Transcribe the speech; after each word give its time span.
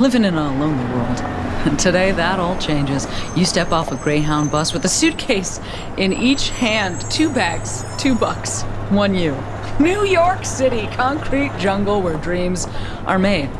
Living 0.00 0.24
in 0.24 0.32
a 0.32 0.58
lonely 0.58 0.82
world. 0.94 1.20
And 1.66 1.78
today, 1.78 2.10
that 2.12 2.40
all 2.40 2.56
changes. 2.58 3.06
You 3.36 3.44
step 3.44 3.70
off 3.70 3.92
a 3.92 3.96
Greyhound 3.96 4.50
bus 4.50 4.72
with 4.72 4.82
a 4.86 4.88
suitcase 4.88 5.60
in 5.98 6.14
each 6.14 6.48
hand, 6.48 7.04
two 7.10 7.28
bags, 7.30 7.84
two 7.98 8.14
bucks, 8.14 8.62
one 8.88 9.14
you. 9.14 9.36
New 9.78 10.06
York 10.06 10.46
City, 10.46 10.86
concrete 10.86 11.52
jungle 11.58 12.00
where 12.00 12.16
dreams 12.16 12.66
are 13.04 13.18
made. 13.18 13.50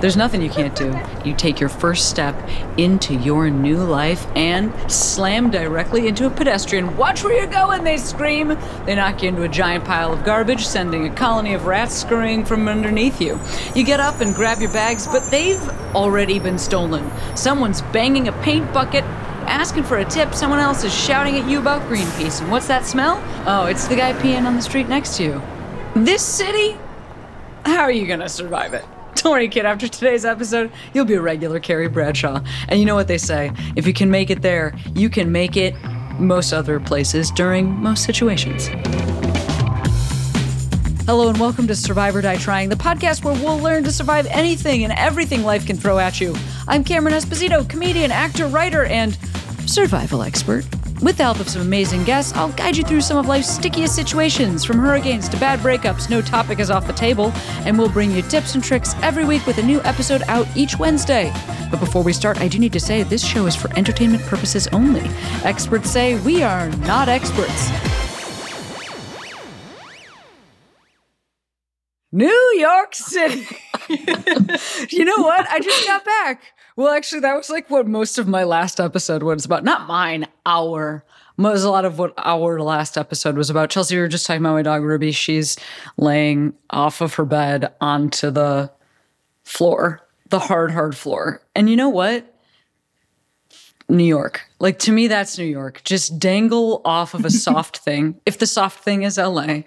There's 0.00 0.16
nothing 0.16 0.42
you 0.42 0.50
can't 0.50 0.74
do. 0.76 0.98
You 1.24 1.34
take 1.34 1.60
your 1.60 1.68
first 1.68 2.10
step 2.10 2.36
into 2.76 3.14
your 3.14 3.50
new 3.50 3.78
life 3.78 4.26
and 4.36 4.72
slam 4.90 5.50
directly 5.50 6.08
into 6.08 6.26
a 6.26 6.30
pedestrian. 6.30 6.96
Watch 6.96 7.24
where 7.24 7.34
you're 7.34 7.46
going, 7.46 7.84
they 7.84 7.96
scream. 7.96 8.56
They 8.86 8.94
knock 8.94 9.22
you 9.22 9.30
into 9.30 9.42
a 9.42 9.48
giant 9.48 9.84
pile 9.84 10.12
of 10.12 10.24
garbage, 10.24 10.66
sending 10.66 11.06
a 11.06 11.14
colony 11.14 11.54
of 11.54 11.66
rats 11.66 11.94
scurrying 11.94 12.44
from 12.44 12.68
underneath 12.68 13.20
you. 13.20 13.38
You 13.74 13.84
get 13.84 14.00
up 14.00 14.20
and 14.20 14.34
grab 14.34 14.60
your 14.60 14.72
bags, 14.72 15.06
but 15.06 15.30
they've 15.30 15.62
already 15.94 16.38
been 16.38 16.58
stolen. 16.58 17.10
Someone's 17.36 17.82
banging 17.82 18.28
a 18.28 18.32
paint 18.42 18.72
bucket 18.72 19.04
asking 19.46 19.84
for 19.84 19.98
a 19.98 20.04
tip, 20.04 20.34
someone 20.34 20.58
else 20.58 20.84
is 20.84 20.94
shouting 20.94 21.36
at 21.36 21.48
you 21.48 21.58
about 21.58 21.82
Greenpeace. 21.82 22.40
And 22.40 22.50
what's 22.50 22.66
that 22.68 22.86
smell? 22.86 23.22
Oh, 23.46 23.66
it's 23.66 23.86
the 23.86 23.96
guy 23.96 24.12
peeing 24.14 24.44
on 24.44 24.56
the 24.56 24.62
street 24.62 24.88
next 24.88 25.16
to 25.18 25.24
you. 25.24 25.42
This 25.94 26.22
city? 26.22 26.76
How 27.64 27.82
are 27.82 27.92
you 27.92 28.06
gonna 28.06 28.28
survive 28.28 28.74
it? 28.74 28.84
Don't 29.24 29.32
worry, 29.32 29.48
kid. 29.48 29.64
After 29.64 29.88
today's 29.88 30.26
episode, 30.26 30.70
you'll 30.92 31.06
be 31.06 31.14
a 31.14 31.20
regular 31.22 31.58
Carrie 31.58 31.88
Bradshaw. 31.88 32.44
And 32.68 32.78
you 32.78 32.84
know 32.84 32.94
what 32.94 33.08
they 33.08 33.16
say 33.16 33.52
if 33.74 33.86
you 33.86 33.94
can 33.94 34.10
make 34.10 34.28
it 34.28 34.42
there, 34.42 34.76
you 34.94 35.08
can 35.08 35.32
make 35.32 35.56
it 35.56 35.74
most 36.18 36.52
other 36.52 36.78
places 36.78 37.30
during 37.30 37.70
most 37.70 38.04
situations. 38.04 38.66
Hello, 41.06 41.30
and 41.30 41.40
welcome 41.40 41.66
to 41.68 41.74
Survive 41.74 42.14
or 42.14 42.20
Die 42.20 42.36
Trying, 42.36 42.68
the 42.68 42.76
podcast 42.76 43.24
where 43.24 43.32
we'll 43.32 43.58
learn 43.58 43.82
to 43.84 43.92
survive 43.92 44.26
anything 44.26 44.84
and 44.84 44.92
everything 44.92 45.42
life 45.42 45.66
can 45.66 45.78
throw 45.78 45.98
at 45.98 46.20
you. 46.20 46.36
I'm 46.68 46.84
Cameron 46.84 47.14
Esposito, 47.14 47.66
comedian, 47.66 48.10
actor, 48.10 48.46
writer, 48.46 48.84
and 48.84 49.16
survival 49.64 50.22
expert. 50.22 50.66
With 51.04 51.18
the 51.18 51.24
help 51.24 51.38
of 51.38 51.50
some 51.50 51.60
amazing 51.60 52.04
guests, 52.04 52.32
I'll 52.32 52.50
guide 52.52 52.78
you 52.78 52.82
through 52.82 53.02
some 53.02 53.18
of 53.18 53.26
life's 53.26 53.50
stickiest 53.50 53.94
situations, 53.94 54.64
from 54.64 54.78
hurricanes 54.78 55.28
to 55.28 55.36
bad 55.36 55.58
breakups. 55.58 56.08
No 56.08 56.22
topic 56.22 56.58
is 56.58 56.70
off 56.70 56.86
the 56.86 56.94
table, 56.94 57.30
and 57.66 57.78
we'll 57.78 57.90
bring 57.90 58.10
you 58.10 58.22
tips 58.22 58.54
and 58.54 58.64
tricks 58.64 58.94
every 59.02 59.26
week 59.26 59.46
with 59.46 59.58
a 59.58 59.62
new 59.62 59.82
episode 59.82 60.22
out 60.28 60.46
each 60.56 60.78
Wednesday. 60.78 61.30
But 61.70 61.78
before 61.78 62.02
we 62.02 62.14
start, 62.14 62.40
I 62.40 62.48
do 62.48 62.58
need 62.58 62.72
to 62.72 62.80
say 62.80 63.02
this 63.02 63.22
show 63.22 63.44
is 63.44 63.54
for 63.54 63.70
entertainment 63.76 64.22
purposes 64.22 64.66
only. 64.68 65.02
Experts 65.44 65.90
say 65.90 66.18
we 66.20 66.42
are 66.42 66.70
not 66.70 67.10
experts. 67.10 67.68
New 72.12 72.54
York 72.56 72.94
City. 72.94 73.46
you 74.88 75.04
know 75.04 75.18
what? 75.18 75.46
I 75.50 75.60
just 75.60 75.86
got 75.86 76.02
back. 76.02 76.44
Well, 76.76 76.92
actually, 76.92 77.20
that 77.20 77.36
was 77.36 77.50
like 77.50 77.70
what 77.70 77.86
most 77.86 78.18
of 78.18 78.26
my 78.26 78.42
last 78.42 78.80
episode 78.80 79.22
was 79.22 79.44
about. 79.44 79.64
Not 79.64 79.86
mine, 79.86 80.26
our. 80.44 81.04
Was 81.36 81.64
a 81.64 81.70
lot 81.70 81.84
of 81.84 81.98
what 81.98 82.14
our 82.16 82.60
last 82.60 82.96
episode 82.96 83.36
was 83.36 83.50
about. 83.50 83.70
Chelsea, 83.70 83.96
we 83.96 84.02
were 84.02 84.08
just 84.08 84.24
talking 84.24 84.42
about 84.42 84.52
my 84.54 84.62
dog 84.62 84.82
Ruby. 84.82 85.10
She's 85.10 85.56
laying 85.96 86.54
off 86.70 87.00
of 87.00 87.14
her 87.14 87.24
bed 87.24 87.72
onto 87.80 88.30
the 88.30 88.70
floor, 89.42 90.00
the 90.28 90.38
hard, 90.38 90.70
hard 90.70 90.96
floor. 90.96 91.42
And 91.56 91.68
you 91.68 91.74
know 91.74 91.88
what? 91.88 92.34
New 93.88 94.04
York. 94.04 94.42
Like 94.60 94.78
to 94.80 94.92
me, 94.92 95.08
that's 95.08 95.36
New 95.36 95.44
York. 95.44 95.82
Just 95.84 96.18
dangle 96.18 96.82
off 96.84 97.14
of 97.14 97.24
a 97.24 97.30
soft 97.32 97.78
thing, 97.78 98.20
if 98.26 98.38
the 98.38 98.46
soft 98.46 98.84
thing 98.84 99.02
is 99.02 99.18
LA, 99.18 99.62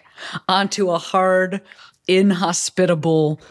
onto 0.47 0.89
a 0.89 0.97
hard, 0.97 1.61
inhospitable, 2.07 3.41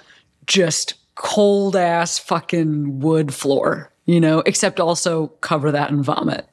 just 0.46 0.94
cold 1.16 1.74
ass 1.74 2.18
fucking 2.18 3.00
wood 3.00 3.34
floor, 3.34 3.92
you 4.04 4.20
know, 4.20 4.40
except 4.46 4.78
also 4.78 5.28
cover 5.40 5.72
that 5.72 5.90
in 5.90 6.02
vomit. 6.02 6.46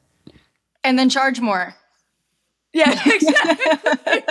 And 0.82 0.98
then 0.98 1.08
charge 1.08 1.40
more. 1.40 1.74
Yeah, 2.74 2.90
exactly. 3.06 4.22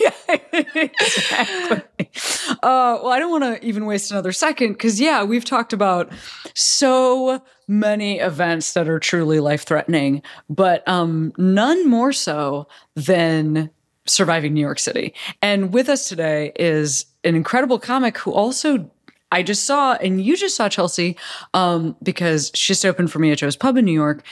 yeah, 0.00 0.36
exactly. 0.90 2.10
Uh, 2.54 2.98
well, 3.00 3.08
I 3.08 3.20
don't 3.20 3.30
want 3.30 3.44
to 3.44 3.64
even 3.64 3.86
waste 3.86 4.10
another 4.10 4.32
second 4.32 4.72
because, 4.72 5.00
yeah, 5.00 5.22
we've 5.22 5.44
talked 5.44 5.72
about 5.72 6.12
so 6.52 7.40
many 7.68 8.18
events 8.18 8.72
that 8.72 8.88
are 8.88 8.98
truly 8.98 9.38
life 9.38 9.62
threatening, 9.64 10.20
but 10.50 10.86
um, 10.88 11.32
none 11.38 11.88
more 11.88 12.12
so 12.12 12.66
than 12.96 13.70
surviving 14.06 14.52
New 14.52 14.60
York 14.60 14.80
City. 14.80 15.14
And 15.40 15.72
with 15.72 15.88
us 15.88 16.08
today 16.08 16.50
is 16.56 17.06
an 17.22 17.36
incredible 17.36 17.78
comic 17.78 18.18
who 18.18 18.32
also 18.32 18.90
I 19.32 19.42
just 19.42 19.64
saw, 19.64 19.94
and 19.94 20.24
you 20.24 20.36
just 20.36 20.54
saw 20.54 20.68
Chelsea, 20.68 21.16
um, 21.54 21.96
because 22.02 22.52
she 22.54 22.72
just 22.72 22.84
opened 22.84 23.10
for 23.10 23.18
me 23.18 23.32
at 23.32 23.38
Joe's 23.38 23.56
Pub 23.56 23.76
in 23.76 23.84
New 23.84 23.92
York. 23.92 24.24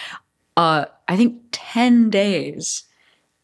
Uh, 0.57 0.85
I 1.09 1.17
think 1.17 1.41
10 1.51 2.11
days 2.11 2.85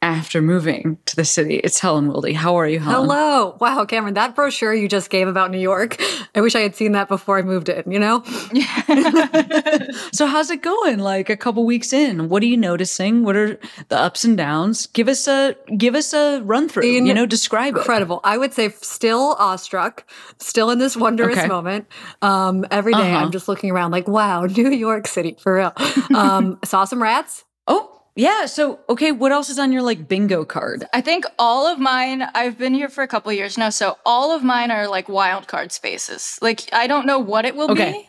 after 0.06 0.40
moving 0.40 0.98
to 1.04 1.16
the 1.16 1.24
city. 1.24 1.56
It's 1.56 1.80
Helen 1.80 2.08
Wildy. 2.08 2.32
How 2.32 2.54
are 2.54 2.68
you, 2.68 2.78
Helen? 2.78 3.08
Hello. 3.08 3.56
Wow, 3.60 3.84
Cameron, 3.84 4.14
that 4.14 4.36
brochure 4.36 4.72
you 4.72 4.86
just 4.86 5.10
gave 5.10 5.26
about 5.26 5.50
New 5.50 5.58
York, 5.58 6.00
I 6.32 6.40
wish 6.40 6.54
I 6.54 6.60
had 6.60 6.76
seen 6.76 6.92
that 6.92 7.08
before 7.08 7.38
I 7.38 7.42
moved 7.42 7.68
in, 7.68 7.90
you 7.90 7.98
know? 7.98 8.22
so 10.12 10.26
how's 10.26 10.48
it 10.50 10.62
going? 10.62 11.00
Like 11.00 11.28
a 11.28 11.36
couple 11.36 11.66
weeks 11.66 11.92
in, 11.92 12.28
what 12.28 12.44
are 12.44 12.46
you 12.46 12.56
noticing? 12.56 13.24
What 13.24 13.34
are 13.34 13.58
the 13.88 13.98
ups 13.98 14.24
and 14.24 14.36
downs? 14.36 14.86
Give 14.86 15.08
us 15.08 15.26
a 15.26 15.56
give 15.76 15.96
us 15.96 16.12
a 16.12 16.40
run 16.44 16.68
through, 16.68 16.84
you 16.84 17.12
know, 17.12 17.26
describe 17.26 17.74
it. 17.74 17.80
Incredible. 17.80 18.20
I 18.22 18.38
would 18.38 18.54
say 18.54 18.68
still 18.68 19.34
awestruck, 19.40 20.08
still 20.38 20.70
in 20.70 20.78
this 20.78 20.96
wondrous 20.96 21.36
okay. 21.36 21.48
moment. 21.48 21.88
Um, 22.22 22.64
every 22.70 22.92
day 22.92 23.10
uh-huh. 23.12 23.24
I'm 23.24 23.32
just 23.32 23.48
looking 23.48 23.72
around 23.72 23.90
like, 23.90 24.06
wow, 24.06 24.42
New 24.46 24.70
York 24.70 25.08
City, 25.08 25.36
for 25.40 25.56
real. 25.56 25.72
Um, 26.14 26.60
saw 26.64 26.84
some 26.84 27.02
rats. 27.02 27.44
Oh, 27.66 27.95
yeah. 28.16 28.46
So, 28.46 28.80
okay, 28.88 29.12
what 29.12 29.30
else 29.30 29.50
is 29.50 29.58
on 29.58 29.72
your 29.72 29.82
like 29.82 30.08
bingo 30.08 30.44
card? 30.44 30.86
I 30.92 31.02
think 31.02 31.26
all 31.38 31.66
of 31.66 31.78
mine, 31.78 32.22
I've 32.34 32.56
been 32.56 32.72
here 32.72 32.88
for 32.88 33.04
a 33.04 33.08
couple 33.08 33.30
years 33.32 33.58
now. 33.58 33.68
So, 33.68 33.98
all 34.06 34.34
of 34.34 34.42
mine 34.42 34.70
are 34.70 34.88
like 34.88 35.08
wild 35.08 35.46
card 35.46 35.70
spaces. 35.70 36.38
Like, 36.40 36.68
I 36.72 36.86
don't 36.86 37.06
know 37.06 37.18
what 37.18 37.44
it 37.44 37.54
will 37.54 37.70
okay. 37.70 37.92
be, 37.92 38.08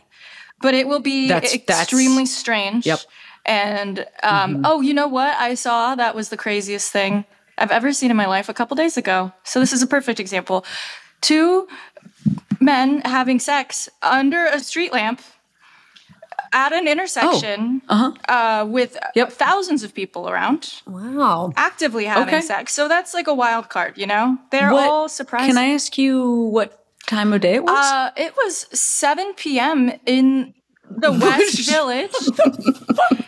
but 0.61 0.73
it 0.73 0.87
will 0.87 1.01
be 1.01 1.27
that's, 1.27 1.53
extremely 1.53 2.23
that's, 2.23 2.35
strange. 2.35 2.85
Yep. 2.85 3.01
And, 3.45 3.99
um, 4.23 4.55
mm-hmm. 4.55 4.61
oh, 4.65 4.81
you 4.81 4.93
know 4.93 5.07
what? 5.07 5.35
I 5.37 5.55
saw 5.55 5.95
that 5.95 6.15
was 6.15 6.29
the 6.29 6.37
craziest 6.37 6.91
thing 6.91 7.25
I've 7.57 7.71
ever 7.71 7.91
seen 7.91 8.09
in 8.09 8.17
my 8.17 8.27
life 8.27 8.49
a 8.49 8.53
couple 8.53 8.75
days 8.75 8.95
ago. 8.95 9.33
So, 9.43 9.59
this 9.59 9.73
is 9.73 9.81
a 9.81 9.87
perfect 9.87 10.21
example. 10.21 10.65
Two 11.19 11.67
men 12.61 13.01
having 13.01 13.39
sex 13.39 13.89
under 14.01 14.45
a 14.45 14.59
street 14.61 14.93
lamp 14.93 15.21
at 16.53 16.73
an 16.73 16.87
intersection 16.87 17.81
oh, 17.89 18.13
uh-huh. 18.27 18.33
uh, 18.33 18.65
with 18.65 18.97
yep. 19.15 19.31
thousands 19.31 19.83
of 19.83 19.93
people 19.93 20.29
around. 20.29 20.81
Wow. 20.85 21.51
Actively 21.55 22.05
having 22.05 22.33
okay. 22.33 22.41
sex. 22.41 22.73
So 22.73 22.87
that's 22.87 23.13
like 23.13 23.27
a 23.27 23.33
wild 23.33 23.69
card, 23.69 23.97
you 23.97 24.07
know? 24.07 24.37
They're 24.51 24.71
what, 24.71 24.89
all 24.89 25.09
surprised. 25.09 25.47
Can 25.47 25.57
I 25.57 25.67
ask 25.67 25.97
you 25.97 26.31
what 26.51 26.85
time 27.07 27.33
of 27.33 27.41
day 27.41 27.55
it 27.55 27.63
was? 27.63 27.71
Uh, 27.71 28.11
it 28.15 28.35
was 28.35 28.67
7 28.77 29.33
p.m. 29.35 29.91
in 30.05 30.53
the 30.89 31.11
West 31.21 31.69
Village. 31.69 32.11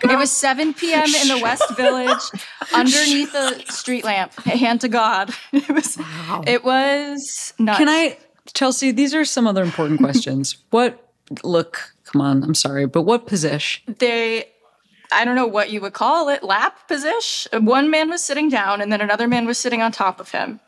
it 0.03 0.17
was 0.17 0.31
7 0.31 0.73
p.m. 0.73 1.05
in 1.05 1.27
the 1.27 1.39
West 1.41 1.75
Village 1.75 2.21
underneath 2.73 3.33
a 3.35 3.71
street 3.71 4.03
lamp. 4.03 4.33
Hand 4.43 4.81
to 4.81 4.87
God. 4.87 5.33
It 5.51 5.69
was 5.69 5.97
wow. 5.97 6.43
it 6.47 6.63
was 6.63 7.53
nuts. 7.59 7.79
Can 7.79 7.89
I 7.89 8.17
Chelsea, 8.53 8.91
these 8.91 9.13
are 9.13 9.25
some 9.25 9.47
other 9.47 9.63
important 9.63 9.99
questions. 9.99 10.57
what 10.69 11.11
look 11.43 11.93
Come 12.11 12.21
on, 12.21 12.43
I'm 12.43 12.55
sorry, 12.55 12.87
but 12.87 13.03
what 13.03 13.27
position? 13.27 13.95
They 13.99 14.45
I 15.11 15.25
don't 15.25 15.35
know 15.35 15.47
what 15.47 15.71
you 15.71 15.81
would 15.81 15.93
call 15.93 16.29
it, 16.29 16.43
lap 16.43 16.87
position. 16.87 17.65
One 17.65 17.89
man 17.89 18.09
was 18.09 18.23
sitting 18.23 18.49
down 18.49 18.81
and 18.81 18.91
then 18.91 19.01
another 19.01 19.27
man 19.27 19.45
was 19.45 19.57
sitting 19.57 19.81
on 19.81 19.91
top 19.91 20.19
of 20.19 20.31
him. 20.31 20.59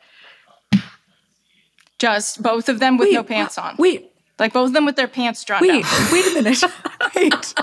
Just 1.98 2.42
both 2.42 2.68
of 2.68 2.80
them 2.80 2.96
with 2.96 3.08
wait, 3.08 3.14
no 3.14 3.22
pants 3.22 3.58
on. 3.58 3.76
Wait. 3.78 4.10
Like 4.38 4.52
both 4.52 4.68
of 4.68 4.72
them 4.72 4.84
with 4.84 4.96
their 4.96 5.08
pants 5.08 5.44
drawn 5.44 5.60
wait. 5.62 5.84
Wait 6.12 6.26
a 6.26 6.34
minute. 6.34 6.62
wait. 7.16 7.54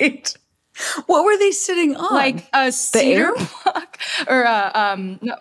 Wait. 0.00 0.36
What 1.06 1.24
were 1.24 1.38
they 1.38 1.50
sitting 1.50 1.96
on? 1.96 2.14
Like 2.14 2.46
a 2.52 2.72
cedar 2.72 3.32
block 3.64 3.98
or 4.28 4.42
a 4.42 4.70
um 4.74 5.18
no, 5.22 5.36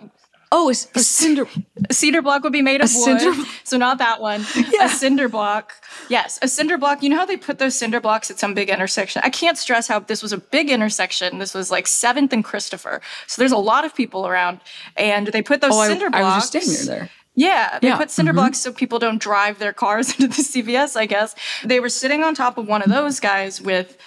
Oh, 0.55 0.69
a, 0.69 0.71
a 0.71 0.99
cinder. 0.99 1.47
A 1.89 1.93
cedar 1.95 2.21
block 2.21 2.43
would 2.43 2.53
be 2.53 2.61
made 2.61 2.81
of 2.81 2.89
wood. 2.93 3.19
Cinder... 3.19 3.49
So 3.63 3.75
not 3.75 3.97
that 3.97 4.21
one. 4.21 4.45
Yeah. 4.73 4.85
A 4.85 4.89
cinder 4.89 5.27
block. 5.27 5.73
Yes, 6.09 6.39
a 6.41 6.47
cinder 6.47 6.77
block. 6.77 7.01
You 7.03 7.09
know 7.09 7.17
how 7.17 7.25
they 7.25 7.37
put 7.37 7.59
those 7.59 7.75
cinder 7.75 7.99
blocks 7.99 8.31
at 8.31 8.39
some 8.39 8.53
big 8.53 8.69
intersection? 8.69 9.21
I 9.25 9.29
can't 9.29 9.57
stress 9.57 9.87
how 9.87 9.99
this 9.99 10.21
was 10.21 10.31
a 10.31 10.37
big 10.37 10.69
intersection. 10.69 11.39
This 11.39 11.53
was 11.53 11.69
like 11.69 11.85
7th 11.85 12.33
and 12.33 12.43
Christopher. 12.43 13.01
So 13.27 13.41
there's 13.41 13.51
a 13.51 13.57
lot 13.57 13.83
of 13.83 13.95
people 13.95 14.27
around. 14.27 14.59
And 14.95 15.27
they 15.27 15.41
put 15.41 15.61
those 15.61 15.73
oh, 15.73 15.87
cinder 15.87 16.07
I, 16.07 16.21
blocks. 16.21 16.23
I 16.23 16.35
was 16.35 16.49
just 16.49 16.71
standing 16.71 16.99
there. 16.99 17.09
Yeah, 17.35 17.79
they 17.79 17.87
yeah. 17.87 17.97
put 17.97 18.11
cinder 18.11 18.31
mm-hmm. 18.31 18.37
blocks 18.37 18.59
so 18.59 18.71
people 18.71 18.99
don't 18.99 19.19
drive 19.19 19.57
their 19.57 19.73
cars 19.73 20.11
into 20.19 20.27
the 20.27 20.43
CVS, 20.43 20.95
I 20.95 21.07
guess. 21.07 21.35
They 21.63 21.79
were 21.79 21.89
sitting 21.89 22.23
on 22.23 22.35
top 22.35 22.57
of 22.57 22.67
one 22.67 22.83
of 22.83 22.89
those 22.89 23.19
guys 23.19 23.59
with 23.59 23.97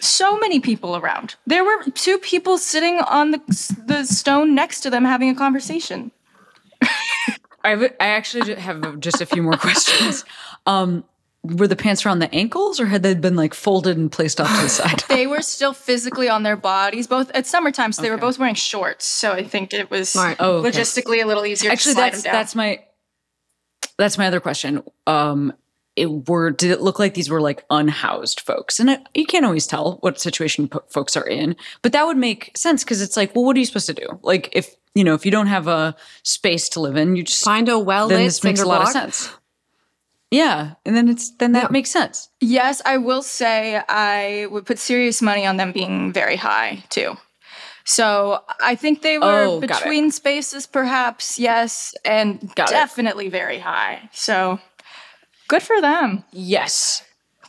so 0.00 0.38
many 0.38 0.60
people 0.60 0.96
around. 0.96 1.36
There 1.46 1.64
were 1.64 1.84
two 1.94 2.18
people 2.18 2.58
sitting 2.58 2.98
on 2.98 3.30
the, 3.30 3.74
the 3.86 4.04
stone 4.04 4.54
next 4.54 4.80
to 4.80 4.90
them 4.90 5.04
having 5.04 5.30
a 5.30 5.34
conversation. 5.34 6.10
I, 7.62 7.70
have, 7.70 7.82
I 7.82 8.06
actually 8.06 8.54
have 8.54 9.00
just 9.00 9.20
a 9.20 9.26
few 9.26 9.42
more 9.42 9.56
questions. 9.56 10.24
Um, 10.66 11.04
were 11.44 11.68
the 11.68 11.76
pants 11.76 12.06
around 12.06 12.20
the 12.20 12.34
ankles 12.34 12.80
or 12.80 12.86
had 12.86 13.02
they 13.02 13.14
been 13.14 13.36
like 13.36 13.52
folded 13.52 13.98
and 13.98 14.10
placed 14.10 14.40
off 14.40 14.48
to 14.56 14.62
the 14.62 14.68
side? 14.68 15.04
they 15.08 15.26
were 15.26 15.42
still 15.42 15.74
physically 15.74 16.28
on 16.28 16.42
their 16.42 16.56
bodies. 16.56 17.06
Both 17.06 17.30
at 17.32 17.46
summertime, 17.46 17.92
so 17.92 18.00
okay. 18.00 18.08
they 18.08 18.14
were 18.14 18.20
both 18.20 18.38
wearing 18.38 18.54
shorts. 18.54 19.04
So 19.04 19.32
I 19.32 19.44
think 19.44 19.74
it 19.74 19.90
was 19.90 20.08
Smart. 20.08 20.38
Oh, 20.40 20.56
okay. 20.56 20.70
logistically 20.70 21.22
a 21.22 21.26
little 21.26 21.44
easier. 21.44 21.70
Actually, 21.70 21.96
that's 21.96 22.22
that's 22.22 22.54
my 22.54 22.82
that's 23.98 24.16
my 24.16 24.26
other 24.26 24.40
question. 24.40 24.82
Um, 25.06 25.52
it 25.96 26.28
were 26.28 26.50
did 26.50 26.70
it 26.70 26.80
look 26.80 26.98
like 26.98 27.14
these 27.14 27.30
were 27.30 27.40
like 27.40 27.64
unhoused 27.70 28.40
folks 28.40 28.80
and 28.80 28.90
it, 28.90 29.00
you 29.14 29.26
can't 29.26 29.44
always 29.44 29.66
tell 29.66 29.98
what 30.00 30.20
situation 30.20 30.68
po- 30.68 30.84
folks 30.88 31.16
are 31.16 31.26
in 31.26 31.56
but 31.82 31.92
that 31.92 32.04
would 32.06 32.16
make 32.16 32.56
sense 32.56 32.84
because 32.84 33.00
it's 33.00 33.16
like 33.16 33.34
well 33.34 33.44
what 33.44 33.56
are 33.56 33.58
you 33.60 33.66
supposed 33.66 33.86
to 33.86 33.94
do 33.94 34.18
like 34.22 34.48
if 34.52 34.76
you 34.94 35.04
know 35.04 35.14
if 35.14 35.24
you 35.24 35.30
don't 35.30 35.46
have 35.46 35.68
a 35.68 35.94
space 36.22 36.68
to 36.68 36.80
live 36.80 36.96
in 36.96 37.16
you 37.16 37.22
just 37.22 37.44
find 37.44 37.68
a 37.68 37.78
well 37.78 38.06
lit 38.06 38.18
this 38.18 38.42
makes 38.44 38.60
a 38.60 38.66
lot 38.66 38.82
block. 38.82 38.88
of 38.88 38.92
sense 38.92 39.30
yeah 40.30 40.74
and 40.84 40.96
then 40.96 41.08
it's 41.08 41.30
then 41.36 41.52
that 41.52 41.64
yeah. 41.64 41.68
makes 41.70 41.90
sense 41.90 42.28
yes 42.40 42.82
i 42.84 42.96
will 42.96 43.22
say 43.22 43.80
i 43.88 44.46
would 44.50 44.66
put 44.66 44.78
serious 44.78 45.22
money 45.22 45.46
on 45.46 45.56
them 45.56 45.72
being 45.72 46.12
very 46.12 46.36
high 46.36 46.82
too 46.90 47.16
so 47.84 48.42
I 48.62 48.76
think 48.76 49.02
they 49.02 49.18
were 49.18 49.44
oh, 49.44 49.60
between 49.60 50.10
spaces, 50.10 50.66
perhaps, 50.66 51.38
yes, 51.38 51.94
and 52.04 52.40
got 52.54 52.70
definitely 52.70 53.26
it. 53.26 53.32
very 53.32 53.58
high. 53.58 54.08
So 54.12 54.58
Good 55.48 55.62
for 55.62 55.80
them. 55.80 56.24
Yes. 56.32 57.02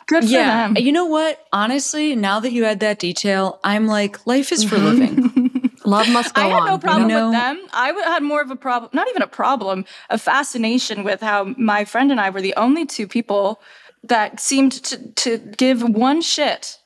Good 0.08 0.26
for 0.26 0.30
yeah. 0.30 0.68
them. 0.68 0.78
You 0.78 0.92
know 0.92 1.06
what? 1.06 1.46
Honestly, 1.52 2.16
now 2.16 2.40
that 2.40 2.52
you 2.52 2.66
add 2.66 2.80
that 2.82 3.00
detail, 3.00 3.60
I'm 3.64 3.88
like, 3.88 4.26
life 4.28 4.52
is 4.52 4.64
for 4.64 4.78
living. 4.78 5.72
Love 5.86 6.10
must 6.10 6.34
go 6.34 6.42
on. 6.42 6.52
I 6.52 6.56
had 6.56 6.66
no 6.66 6.78
problem 6.78 7.10
you 7.10 7.16
know? 7.16 7.30
with 7.30 7.40
them. 7.40 7.68
I 7.74 7.92
had 8.06 8.24
more 8.24 8.42
of 8.42 8.52
a 8.52 8.56
problem, 8.56 8.90
not 8.94 9.08
even 9.10 9.22
a 9.22 9.28
problem, 9.28 9.86
a 10.10 10.18
fascination 10.18 11.04
with 11.04 11.22
how 11.22 11.56
my 11.58 11.86
friend 11.86 12.12
and 12.12 12.20
I 12.20 12.30
were 12.30 12.42
the 12.42 12.56
only 12.56 12.86
two 12.86 13.08
people 13.08 13.62
that 14.04 14.40
seemed 14.40 14.72
to, 14.72 15.12
to 15.14 15.38
give 15.38 15.82
one 15.82 16.22
shit. 16.22 16.80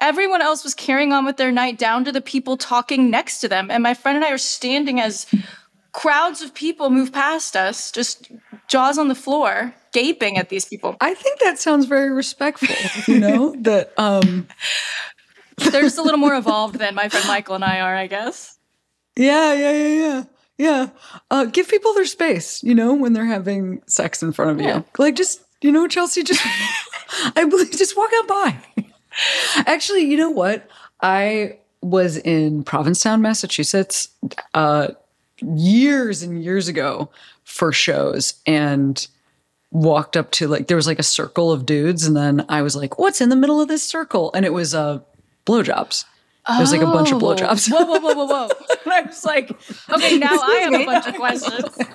Everyone 0.00 0.40
else 0.40 0.64
was 0.64 0.74
carrying 0.74 1.12
on 1.12 1.24
with 1.24 1.36
their 1.36 1.52
night 1.52 1.78
down 1.78 2.04
to 2.04 2.12
the 2.12 2.20
people 2.20 2.56
talking 2.56 3.10
next 3.10 3.40
to 3.40 3.48
them. 3.48 3.70
And 3.70 3.82
my 3.82 3.94
friend 3.94 4.16
and 4.16 4.24
I 4.24 4.30
are 4.30 4.38
standing 4.38 5.00
as 5.00 5.26
crowds 5.92 6.42
of 6.42 6.54
people 6.54 6.90
move 6.90 7.12
past 7.12 7.56
us, 7.56 7.90
just 7.90 8.30
jaws 8.68 8.98
on 8.98 9.08
the 9.08 9.14
floor, 9.14 9.74
gaping 9.92 10.38
at 10.38 10.48
these 10.48 10.64
people. 10.64 10.96
I 11.00 11.14
think 11.14 11.40
that 11.40 11.58
sounds 11.58 11.86
very 11.86 12.10
respectful, 12.10 13.12
you 13.12 13.20
know, 13.20 13.54
that 13.60 13.92
um 13.98 14.46
they're 15.56 15.82
just 15.82 15.98
a 15.98 16.02
little 16.02 16.18
more 16.18 16.34
evolved 16.34 16.78
than 16.78 16.94
my 16.94 17.08
friend 17.08 17.26
Michael 17.26 17.54
and 17.54 17.64
I 17.64 17.80
are, 17.80 17.94
I 17.94 18.06
guess. 18.06 18.58
Yeah, 19.16 19.52
yeah, 19.52 19.72
yeah, 19.72 19.88
yeah. 19.88 20.24
Yeah. 20.56 20.88
Uh, 21.30 21.46
give 21.46 21.68
people 21.68 21.94
their 21.94 22.04
space, 22.04 22.62
you 22.62 22.74
know, 22.74 22.92
when 22.92 23.14
they're 23.14 23.24
having 23.24 23.82
sex 23.86 24.22
in 24.22 24.32
front 24.32 24.52
of 24.52 24.60
yeah. 24.60 24.76
you. 24.76 24.84
Like 24.98 25.16
just, 25.16 25.42
you 25.62 25.72
know, 25.72 25.88
Chelsea, 25.88 26.22
just 26.22 26.40
I 27.36 27.46
believe 27.46 27.70
just 27.70 27.96
walk 27.96 28.10
out 28.14 28.28
by. 28.28 28.56
Actually, 29.56 30.02
you 30.02 30.18
know 30.18 30.30
what? 30.30 30.68
I 31.00 31.58
was 31.82 32.18
in 32.18 32.62
Provincetown, 32.62 33.22
Massachusetts, 33.22 34.08
uh, 34.52 34.88
years 35.42 36.22
and 36.22 36.42
years 36.42 36.68
ago 36.68 37.10
for 37.44 37.72
shows 37.72 38.34
and 38.46 39.06
walked 39.70 40.16
up 40.16 40.30
to 40.32 40.48
like 40.48 40.66
there 40.66 40.76
was 40.76 40.86
like 40.86 40.98
a 40.98 41.04
circle 41.04 41.52
of 41.52 41.64
dudes 41.64 42.06
and 42.06 42.16
then 42.16 42.44
I 42.48 42.62
was 42.62 42.74
like, 42.74 42.98
what's 42.98 43.20
in 43.20 43.28
the 43.28 43.36
middle 43.36 43.60
of 43.60 43.68
this 43.68 43.82
circle? 43.82 44.32
And 44.34 44.44
it 44.44 44.52
was 44.52 44.74
uh 44.74 45.00
blowjobs. 45.46 46.04
Oh. 46.46 46.56
There's 46.56 46.72
like 46.72 46.80
a 46.80 46.86
bunch 46.86 47.12
of 47.12 47.18
blowjobs. 47.18 47.70
Whoa, 47.70 47.84
whoa, 47.84 48.00
whoa, 48.00 48.14
whoa, 48.14 48.26
whoa. 48.26 48.48
and 48.84 48.92
I 48.92 49.02
was 49.02 49.24
like, 49.24 49.50
okay, 49.90 50.16
now 50.16 50.38
I 50.40 50.56
have 50.62 50.72
a 50.74 50.84
bunch 50.84 51.06
of 51.06 51.14
questions. 51.14 51.78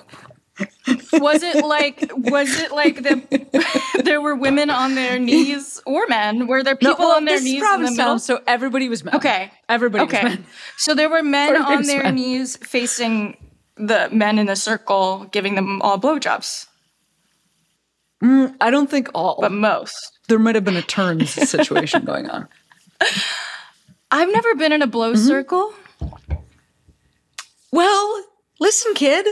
was 1.14 1.42
it 1.42 1.64
like 1.64 2.10
was 2.14 2.60
it 2.60 2.72
like 2.72 3.02
the 3.02 4.00
there 4.04 4.20
were 4.20 4.34
women 4.34 4.70
on 4.70 4.94
their 4.94 5.18
knees 5.18 5.80
or 5.86 6.06
men? 6.08 6.46
Were 6.46 6.62
there 6.62 6.76
people 6.76 6.96
no, 6.98 7.08
well, 7.08 7.16
on 7.16 7.24
their 7.24 7.40
knees 7.40 7.62
in 7.62 7.82
the 7.82 7.90
middle? 7.90 8.18
So 8.18 8.40
everybody 8.46 8.88
was 8.88 9.04
men. 9.04 9.14
Okay. 9.14 9.50
Everybody 9.68 10.04
okay. 10.04 10.38
So 10.76 10.94
there 10.94 11.08
were 11.08 11.22
men 11.22 11.56
on 11.56 11.82
their 11.84 12.04
men. 12.04 12.14
knees 12.16 12.56
facing 12.56 13.36
the 13.76 14.08
men 14.10 14.38
in 14.38 14.46
the 14.46 14.56
circle 14.56 15.28
giving 15.32 15.54
them 15.54 15.82
all 15.82 15.98
blowjobs. 15.98 16.66
Mm, 18.22 18.56
I 18.60 18.70
don't 18.70 18.90
think 18.90 19.10
all, 19.14 19.36
but 19.40 19.52
most. 19.52 20.18
There 20.28 20.38
might 20.38 20.54
have 20.54 20.64
been 20.64 20.76
a 20.76 20.82
turns 20.82 21.30
situation 21.30 22.04
going 22.06 22.30
on. 22.30 22.48
I've 24.10 24.32
never 24.32 24.54
been 24.54 24.72
in 24.72 24.82
a 24.82 24.86
blow 24.86 25.12
mm-hmm. 25.12 25.26
circle. 25.26 25.74
Well, 27.72 28.24
listen, 28.58 28.94
kid. 28.94 29.26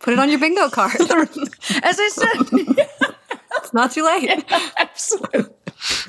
Put 0.00 0.14
it 0.14 0.18
on 0.18 0.30
your 0.30 0.38
bingo 0.38 0.68
card. 0.70 0.94
As 1.00 1.98
I 2.00 2.08
said, 2.12 2.36
it's 3.58 3.72
not 3.72 3.92
too 3.92 4.04
late. 4.04 4.24
Yeah, 4.24 4.70
absolutely. 4.78 5.44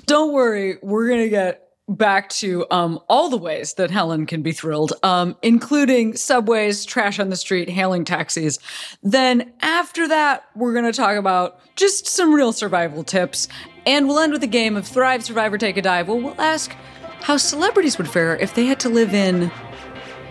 Don't 0.05 0.33
worry, 0.33 0.77
we're 0.81 1.09
gonna 1.09 1.29
get 1.29 1.67
back 1.87 2.29
to 2.29 2.65
um, 2.71 2.99
all 3.09 3.29
the 3.29 3.37
ways 3.37 3.73
that 3.73 3.91
Helen 3.91 4.25
can 4.25 4.41
be 4.41 4.53
thrilled, 4.53 4.93
um, 5.03 5.35
including 5.41 6.15
subways, 6.15 6.85
trash 6.85 7.19
on 7.19 7.29
the 7.29 7.35
street, 7.35 7.69
hailing 7.69 8.05
taxis. 8.05 8.59
Then 9.03 9.51
after 9.61 10.07
that, 10.07 10.45
we're 10.55 10.71
going 10.71 10.85
to 10.85 10.93
talk 10.93 11.17
about 11.17 11.59
just 11.75 12.07
some 12.07 12.33
real 12.33 12.53
survival 12.53 13.03
tips. 13.03 13.49
And 13.85 14.07
we'll 14.07 14.19
end 14.19 14.31
with 14.31 14.43
a 14.43 14.47
game 14.47 14.77
of 14.77 14.87
Thrive, 14.87 15.23
Survivor, 15.23 15.57
Take 15.57 15.75
a 15.75 15.81
Dive. 15.81 16.07
Well, 16.07 16.21
we'll 16.21 16.39
ask 16.39 16.73
how 17.21 17.35
celebrities 17.35 17.97
would 17.97 18.09
fare 18.09 18.37
if 18.37 18.55
they 18.55 18.67
had 18.67 18.79
to 18.81 18.89
live 18.89 19.13
in 19.13 19.51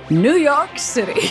New 0.09 0.37
York 0.37 0.79
City. 0.79 1.31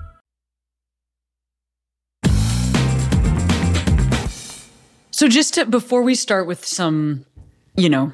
So 5.21 5.27
just 5.27 5.53
to, 5.53 5.67
before 5.67 6.01
we 6.01 6.15
start 6.15 6.47
with 6.47 6.65
some, 6.65 7.27
you 7.75 7.89
know, 7.89 8.11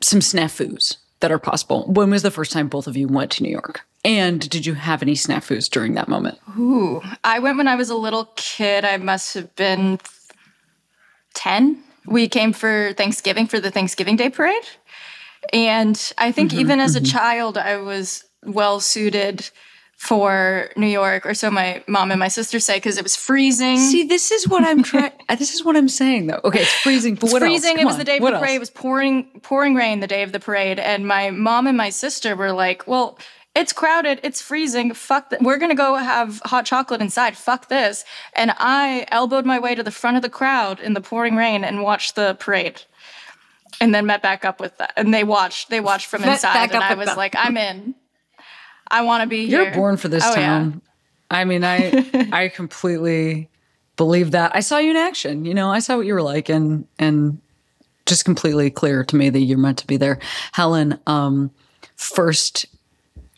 some 0.00 0.20
snafus 0.20 0.96
that 1.20 1.30
are 1.30 1.38
possible, 1.38 1.84
when 1.88 2.08
was 2.08 2.22
the 2.22 2.30
first 2.30 2.52
time 2.52 2.68
both 2.68 2.86
of 2.86 2.96
you 2.96 3.06
went 3.06 3.32
to 3.32 3.42
New 3.42 3.50
York? 3.50 3.82
And 4.02 4.48
did 4.48 4.64
you 4.64 4.72
have 4.72 5.02
any 5.02 5.12
snafus 5.12 5.68
during 5.68 5.92
that 5.92 6.08
moment? 6.08 6.38
Ooh, 6.58 7.02
I 7.22 7.38
went 7.40 7.58
when 7.58 7.68
I 7.68 7.74
was 7.74 7.90
a 7.90 7.94
little 7.94 8.30
kid. 8.36 8.86
I 8.86 8.96
must 8.96 9.34
have 9.34 9.54
been 9.56 10.00
10. 11.34 11.82
We 12.06 12.28
came 12.30 12.54
for 12.54 12.94
Thanksgiving 12.94 13.46
for 13.46 13.60
the 13.60 13.70
Thanksgiving 13.70 14.16
Day 14.16 14.30
parade. 14.30 14.54
And 15.52 16.12
I 16.16 16.32
think 16.32 16.52
mm-hmm, 16.52 16.60
even 16.60 16.80
as 16.80 16.96
a 16.96 17.00
mm-hmm. 17.02 17.12
child, 17.12 17.58
I 17.58 17.76
was 17.76 18.24
well 18.42 18.80
suited 18.80 19.50
for 19.98 20.70
New 20.76 20.86
York, 20.86 21.26
or 21.26 21.34
so 21.34 21.50
my 21.50 21.82
mom 21.88 22.12
and 22.12 22.20
my 22.20 22.28
sister 22.28 22.60
say, 22.60 22.76
because 22.76 22.96
it 22.98 23.02
was 23.02 23.16
freezing. 23.16 23.78
See, 23.78 24.04
this 24.04 24.30
is 24.30 24.46
what 24.48 24.62
I'm 24.64 24.82
trying. 24.82 25.10
Uh, 25.30 25.34
this 25.34 25.52
is 25.52 25.62
what 25.62 25.76
I'm 25.76 25.88
saying, 25.90 26.28
though. 26.28 26.40
Okay, 26.42 26.60
it's 26.60 26.72
freezing. 26.72 27.14
But 27.16 27.30
what 27.30 27.42
freezing. 27.42 27.72
Else? 27.72 27.80
It 27.82 27.84
was 27.84 27.94
on. 27.94 27.98
the 27.98 28.04
day 28.04 28.16
of 28.16 28.22
what 28.22 28.30
the 28.30 28.38
parade. 28.38 28.54
It 28.56 28.60
was 28.60 28.70
pouring, 28.70 29.24
pouring 29.42 29.74
rain 29.74 30.00
the 30.00 30.06
day 30.06 30.22
of 30.22 30.32
the 30.32 30.40
parade, 30.40 30.78
and 30.78 31.06
my 31.06 31.30
mom 31.30 31.66
and 31.66 31.76
my 31.76 31.90
sister 31.90 32.34
were 32.34 32.52
like, 32.52 32.86
"Well, 32.86 33.18
it's 33.54 33.74
crowded. 33.74 34.20
It's 34.22 34.40
freezing. 34.40 34.94
Fuck. 34.94 35.28
Th- 35.28 35.42
we're 35.42 35.58
gonna 35.58 35.74
go 35.74 35.96
have 35.96 36.40
hot 36.46 36.64
chocolate 36.64 37.02
inside. 37.02 37.36
Fuck 37.36 37.68
this." 37.68 38.06
And 38.32 38.52
I 38.56 39.04
elbowed 39.10 39.44
my 39.44 39.58
way 39.58 39.74
to 39.74 39.82
the 39.82 39.90
front 39.90 40.16
of 40.16 40.22
the 40.22 40.30
crowd 40.30 40.80
in 40.80 40.94
the 40.94 41.02
pouring 41.02 41.36
rain 41.36 41.62
and 41.62 41.82
watched 41.82 42.14
the 42.14 42.34
parade 42.40 42.80
and 43.82 43.94
then 43.94 44.06
met 44.06 44.22
back 44.22 44.46
up 44.46 44.60
with 44.60 44.78
that. 44.78 44.94
And 44.96 45.12
they 45.12 45.24
watched. 45.24 45.68
They 45.68 45.80
watched 45.80 46.06
from 46.06 46.24
inside, 46.24 46.70
and 46.72 46.82
I 46.82 46.94
was 46.94 47.08
them. 47.08 47.16
like, 47.18 47.34
"I'm 47.36 47.58
in. 47.58 47.94
I 48.90 49.02
want 49.02 49.22
to 49.22 49.28
be 49.28 49.46
here." 49.46 49.64
You're 49.64 49.74
born 49.74 49.96
for 49.96 50.08
this 50.08 50.24
oh, 50.26 50.34
town. 50.34 50.82
Yeah. 51.30 51.38
I 51.38 51.44
mean, 51.44 51.64
I 51.64 52.28
I 52.32 52.48
completely 52.48 53.48
believe 53.96 54.30
that. 54.32 54.54
I 54.54 54.60
saw 54.60 54.78
you 54.78 54.90
in 54.90 54.96
action. 54.96 55.44
You 55.44 55.54
know, 55.54 55.70
I 55.70 55.80
saw 55.80 55.96
what 55.96 56.06
you 56.06 56.14
were 56.14 56.22
like, 56.22 56.48
and 56.48 56.86
and 56.98 57.40
just 58.06 58.24
completely 58.24 58.70
clear 58.70 59.04
to 59.04 59.16
me 59.16 59.30
that 59.30 59.40
you're 59.40 59.58
meant 59.58 59.78
to 59.78 59.86
be 59.86 59.96
there, 59.96 60.18
Helen. 60.52 60.98
Um, 61.06 61.50
first 61.96 62.66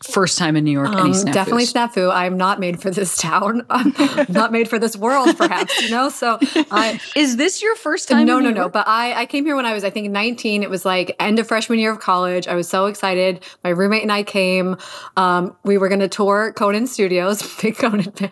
first 0.09 0.37
time 0.37 0.55
in 0.55 0.63
New 0.63 0.71
York? 0.71 0.89
Um, 0.89 1.11
definitely 1.11 1.65
snafu. 1.65 2.11
I'm 2.13 2.37
not 2.37 2.59
made 2.59 2.81
for 2.81 2.91
this 2.91 3.17
town. 3.17 3.65
I'm 3.69 3.93
not 4.29 4.51
made 4.51 4.69
for 4.69 4.79
this 4.79 4.95
world, 4.95 5.37
perhaps. 5.37 5.81
You 5.81 5.89
know. 5.89 6.09
So, 6.09 6.39
I, 6.71 6.99
is 7.15 7.37
this 7.37 7.61
your 7.61 7.75
first 7.75 8.09
time? 8.09 8.25
No, 8.25 8.39
no, 8.39 8.51
no. 8.51 8.69
But 8.69 8.87
I, 8.87 9.21
I 9.21 9.25
came 9.25 9.45
here 9.45 9.55
when 9.55 9.65
I 9.65 9.73
was, 9.73 9.83
I 9.83 9.89
think, 9.89 10.09
19. 10.09 10.63
It 10.63 10.69
was 10.69 10.85
like 10.85 11.15
end 11.19 11.39
of 11.39 11.47
freshman 11.47 11.79
year 11.79 11.91
of 11.91 11.99
college. 11.99 12.47
I 12.47 12.55
was 12.55 12.67
so 12.67 12.85
excited. 12.85 13.43
My 13.63 13.69
roommate 13.69 14.03
and 14.03 14.11
I 14.11 14.23
came. 14.23 14.77
Um, 15.17 15.55
we 15.63 15.77
were 15.77 15.87
going 15.87 15.99
to 16.01 16.07
tour 16.07 16.53
Conan 16.53 16.87
Studios, 16.87 17.41
big 17.61 17.77
Conan 17.77 18.11
fan, 18.11 18.31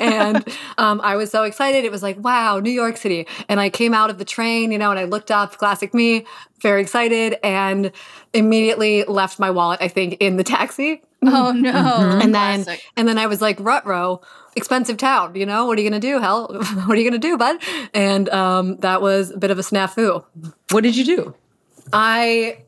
and 0.00 0.48
um, 0.78 1.00
I 1.02 1.16
was 1.16 1.30
so 1.30 1.44
excited. 1.44 1.84
It 1.84 1.92
was 1.92 2.02
like, 2.02 2.18
wow, 2.22 2.58
New 2.58 2.70
York 2.70 2.96
City. 2.96 3.26
And 3.48 3.60
I 3.60 3.70
came 3.70 3.94
out 3.94 4.10
of 4.10 4.18
the 4.18 4.24
train, 4.24 4.72
you 4.72 4.78
know, 4.78 4.90
and 4.90 4.98
I 4.98 5.04
looked 5.04 5.30
up, 5.30 5.56
classic 5.58 5.94
me 5.94 6.24
very 6.62 6.80
excited 6.80 7.36
and 7.42 7.92
immediately 8.32 9.04
left 9.04 9.38
my 9.38 9.50
wallet, 9.50 9.80
I 9.82 9.88
think, 9.88 10.16
in 10.20 10.36
the 10.36 10.44
taxi. 10.44 11.02
Oh 11.24 11.52
no. 11.52 11.70
Mm-hmm. 11.70 12.20
And 12.20 12.34
then 12.34 12.64
Classic. 12.64 12.84
and 12.96 13.06
then 13.06 13.16
I 13.16 13.28
was 13.28 13.40
like, 13.40 13.60
Rutro, 13.60 14.22
expensive 14.56 14.96
town, 14.96 15.36
you 15.36 15.46
know, 15.46 15.66
what 15.66 15.78
are 15.78 15.80
you 15.80 15.88
gonna 15.88 16.00
do? 16.00 16.18
Hell, 16.18 16.48
what 16.86 16.98
are 16.98 17.00
you 17.00 17.08
gonna 17.08 17.20
do, 17.20 17.38
bud? 17.38 17.58
And 17.94 18.28
um, 18.30 18.78
that 18.78 19.00
was 19.00 19.30
a 19.30 19.38
bit 19.38 19.52
of 19.52 19.58
a 19.60 19.62
snafu. 19.62 20.24
What 20.72 20.82
did 20.82 20.96
you 20.96 21.04
do? 21.04 21.32
I 21.92 22.64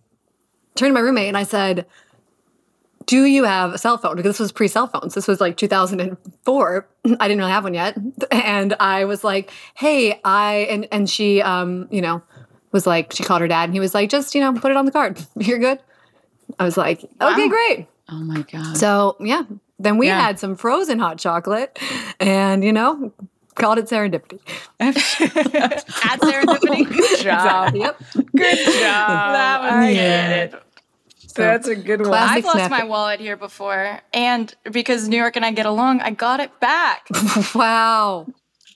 turned 0.76 0.90
to 0.90 0.94
my 0.94 1.00
roommate 1.00 1.26
and 1.26 1.36
I 1.36 1.42
said, 1.42 1.86
do 3.06 3.24
you 3.24 3.44
have 3.44 3.72
a 3.74 3.78
cell 3.78 3.98
phone? 3.98 4.16
Because 4.16 4.30
this 4.30 4.40
was 4.40 4.52
pre 4.52 4.68
cell 4.68 4.86
phones. 4.86 5.14
This 5.14 5.26
was 5.26 5.40
like 5.40 5.56
2004. 5.56 6.88
I 7.04 7.28
didn't 7.28 7.38
really 7.38 7.50
have 7.50 7.64
one 7.64 7.74
yet. 7.74 7.96
And 8.30 8.74
I 8.80 9.04
was 9.04 9.24
like, 9.24 9.50
hey, 9.74 10.20
I, 10.24 10.66
and, 10.70 10.88
and 10.92 11.08
she, 11.08 11.42
um, 11.42 11.88
you 11.90 12.00
know, 12.00 12.22
was 12.74 12.86
like, 12.86 13.12
she 13.12 13.22
called 13.22 13.40
her 13.40 13.48
dad 13.48 13.64
and 13.64 13.72
he 13.72 13.80
was 13.80 13.94
like, 13.94 14.10
just, 14.10 14.34
you 14.34 14.40
know, 14.40 14.52
put 14.52 14.70
it 14.72 14.76
on 14.76 14.84
the 14.84 14.90
card. 14.90 15.18
You're 15.38 15.60
good. 15.60 15.78
I 16.58 16.64
was 16.64 16.76
like, 16.76 17.02
okay, 17.20 17.48
great. 17.48 17.86
Oh 18.10 18.18
my 18.18 18.42
God. 18.42 18.76
So, 18.76 19.16
yeah. 19.20 19.44
Then 19.78 19.96
we 19.96 20.08
yeah. 20.08 20.20
had 20.20 20.38
some 20.38 20.56
frozen 20.56 20.98
hot 20.98 21.18
chocolate 21.18 21.78
and, 22.20 22.62
you 22.62 22.72
know, 22.72 23.12
called 23.54 23.78
it 23.78 23.86
serendipity. 23.86 24.40
At 24.80 26.20
serendipity. 26.20 26.88
Good 26.96 27.20
job. 27.20 27.74
Yep. 27.74 28.02
Good 28.36 28.58
job. 28.58 29.34
that 29.34 29.60
was 29.62 29.94
yeah. 29.94 30.46
good. 30.46 30.60
So, 31.28 31.42
That's 31.42 31.66
a 31.66 31.74
good 31.74 32.02
one. 32.02 32.12
I've 32.12 32.44
lost 32.44 32.70
my 32.70 32.84
wallet 32.84 33.18
here 33.18 33.36
before, 33.36 34.00
and 34.12 34.54
because 34.70 35.08
New 35.08 35.16
York 35.16 35.34
and 35.34 35.44
I 35.44 35.50
get 35.50 35.66
along, 35.66 36.00
I 36.00 36.10
got 36.10 36.38
it 36.38 36.60
back. 36.60 37.08
wow. 37.56 38.28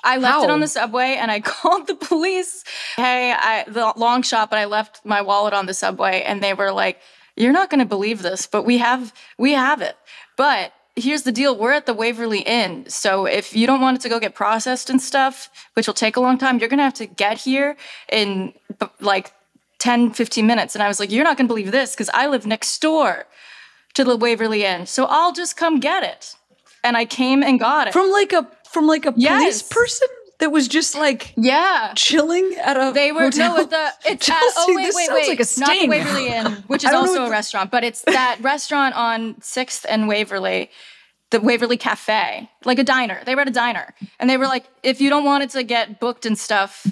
I 0.05 0.17
left 0.17 0.35
How? 0.35 0.45
it 0.45 0.51
on 0.51 0.61
the 0.61 0.69
subway 0.69 1.17
and 1.21 1.31
I 1.31 1.41
called 1.55 1.87
the 1.87 1.95
police. 1.95 2.65
Hey, 2.97 3.33
I 3.33 3.65
the 3.67 3.93
long 3.97 4.23
shot, 4.23 4.51
but 4.51 4.59
I 4.59 4.65
left 4.65 5.01
my 5.05 5.23
wallet 5.23 5.55
on 5.55 5.67
the 5.67 5.75
subway 5.75 6.23
and 6.23 6.43
they 6.43 6.55
were 6.55 6.73
like, 6.73 7.01
"You're 7.37 7.53
not 7.53 7.71
going 7.71 7.81
to 7.81 7.87
believe 7.87 8.23
this, 8.23 8.47
but 8.47 8.65
we 8.65 8.79
have 8.79 9.13
we 9.37 9.53
have 9.53 9.83
it." 9.83 9.97
But 10.37 10.73
here's 10.99 11.23
the 11.23 11.33
deal, 11.33 11.57
we're 11.57 11.73
at 11.73 11.87
the 11.87 11.95
Waverly 11.95 12.41
Inn. 12.41 12.89
So 12.89 13.27
if 13.27 13.55
you 13.55 13.67
don't 13.67 13.81
want 13.81 13.99
it 13.99 14.01
to 14.03 14.09
go 14.09 14.19
get 14.19 14.35
processed 14.35 14.91
and 14.91 15.01
stuff, 15.01 15.49
which 15.75 15.87
will 15.87 15.95
take 15.95 16.17
a 16.17 16.21
long 16.21 16.39
time, 16.39 16.59
you're 16.59 16.69
going 16.69 16.79
to 16.79 16.85
have 16.85 16.95
to 16.95 17.07
get 17.07 17.39
here 17.39 17.77
in 18.11 18.53
like 19.01 19.33
10 19.79 20.13
15 20.13 20.47
minutes 20.47 20.75
and 20.75 20.83
I 20.83 20.89
was 20.89 20.99
like, 21.01 21.11
"You're 21.11 21.25
not 21.25 21.37
going 21.37 21.47
to 21.47 21.53
believe 21.53 21.73
this 21.73 21.95
because 21.95 22.11
I 22.13 22.27
live 22.27 22.47
next 22.47 22.81
door 22.81 23.27
to 23.95 24.05
the 24.05 24.17
Waverly 24.17 24.65
Inn. 24.65 24.87
So 24.87 25.07
I'll 25.07 25.33
just 25.33 25.57
come 25.57 25.81
get 25.81 26.03
it." 26.03 26.35
And 26.85 26.97
I 26.97 27.05
came 27.05 27.43
and 27.43 27.59
got 27.59 27.89
it. 27.89 27.93
From 27.93 28.11
like 28.13 28.33
a 28.33 28.49
from 28.71 28.87
like 28.87 29.07
a 29.07 29.15
yes. 29.17 29.41
police 29.41 29.63
person 29.63 30.09
that 30.39 30.51
was 30.51 30.69
just 30.69 30.95
like 30.95 31.33
yeah. 31.37 31.93
chilling 31.97 32.55
at 32.63 32.77
a 32.77 32.93
they 32.93 33.13
were 33.13 33.23
hotel. 33.23 33.57
no 33.57 33.63
at 33.63 33.71
the 33.71 33.93
it's 34.11 34.29
at, 34.29 34.37
uh, 34.37 34.41
oh 34.57 34.75
wait 34.77 34.93
wait 34.95 35.09
wait. 35.13 35.29
like 35.29 35.59
not 35.59 35.79
the 35.79 35.89
Waverly 35.89 36.29
Inn 36.29 36.47
which 36.69 36.85
is 36.85 36.93
also 36.93 37.27
a 37.27 37.31
restaurant 37.31 37.71
but 37.71 37.85
it's 37.85 38.03
that 38.03 38.39
restaurant 38.43 38.95
on 38.95 39.41
Sixth 39.41 39.85
and 39.89 40.09
Waverly 40.09 40.71
the 41.31 41.41
Waverly 41.41 41.77
Cafe 41.77 42.49
like 42.65 42.79
a 42.79 42.85
diner. 42.85 43.21
They 43.27 43.35
were 43.35 43.43
at 43.43 43.49
a 43.49 43.53
diner 43.53 43.95
and 44.19 44.31
they 44.31 44.37
were 44.37 44.47
like 44.47 44.67
if 44.83 45.01
you 45.01 45.11
don't 45.11 45.25
want 45.25 45.45
it 45.45 45.51
to 45.51 45.63
get 45.63 46.01
booked 46.01 46.25
and 46.25 46.39
stuff 46.39 46.87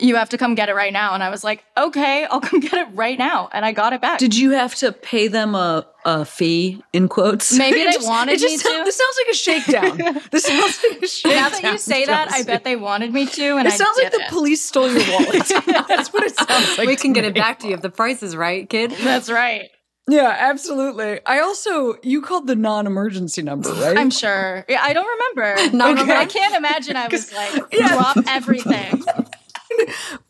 you 0.00 0.16
have 0.16 0.28
to 0.30 0.38
come 0.38 0.54
get 0.54 0.68
it 0.68 0.74
right 0.74 0.92
now. 0.92 1.14
And 1.14 1.22
I 1.22 1.30
was 1.30 1.44
like, 1.44 1.64
okay, 1.76 2.24
I'll 2.24 2.40
come 2.40 2.60
get 2.60 2.74
it 2.74 2.88
right 2.94 3.18
now. 3.18 3.48
And 3.52 3.64
I 3.64 3.72
got 3.72 3.92
it 3.92 4.00
back. 4.00 4.18
Did 4.18 4.36
you 4.36 4.50
have 4.50 4.74
to 4.76 4.92
pay 4.92 5.28
them 5.28 5.54
a, 5.54 5.86
a 6.04 6.24
fee 6.24 6.82
in 6.92 7.08
quotes? 7.08 7.56
Maybe 7.56 7.84
they 7.84 7.84
just, 7.92 8.08
wanted 8.08 8.40
me 8.40 8.56
to. 8.56 8.82
this 8.84 8.96
sounds 8.96 9.18
like 9.18 9.28
a 9.30 9.36
shakedown. 9.36 10.22
this 10.30 10.44
sounds 10.44 10.84
like 10.90 11.02
a 11.02 11.06
shakedown. 11.06 11.34
Now 11.44 11.48
that 11.48 11.62
you 11.64 11.78
say 11.78 12.06
that, 12.06 12.32
I 12.32 12.42
bet 12.42 12.64
they 12.64 12.76
wanted 12.76 13.12
me 13.12 13.26
to. 13.26 13.56
And 13.56 13.66
it 13.66 13.74
I 13.74 13.76
sounds 13.76 13.98
like 13.98 14.12
the 14.12 14.20
it. 14.20 14.28
police 14.28 14.64
stole 14.64 14.90
your 14.90 15.02
wallet. 15.12 15.46
That's 15.88 16.12
what 16.12 16.22
it 16.22 16.36
sounds 16.36 16.78
like. 16.78 16.86
We 16.86 16.96
can 16.96 17.12
get 17.12 17.24
it 17.24 17.34
back 17.34 17.58
to 17.60 17.68
you 17.68 17.74
if 17.74 17.82
the 17.82 17.90
price 17.90 18.22
is 18.22 18.36
right, 18.36 18.68
kid. 18.68 18.92
That's 19.02 19.30
right. 19.30 19.70
Yeah, 20.08 20.34
absolutely. 20.38 21.20
I 21.26 21.40
also 21.40 21.96
you 22.02 22.20
called 22.20 22.46
the 22.46 22.54
non-emergency 22.54 23.42
number, 23.42 23.72
right? 23.72 23.96
I'm 23.96 24.10
sure. 24.10 24.64
Yeah, 24.68 24.82
I 24.82 24.92
don't 24.92 25.06
remember. 25.06 25.76
No, 25.76 25.92
okay. 25.92 26.16
I 26.16 26.26
can't 26.26 26.54
imagine 26.54 26.96
I 26.96 27.08
was 27.08 27.32
like 27.32 27.62
yeah. 27.72 27.88
drop 27.88 28.18
everything 28.28 29.02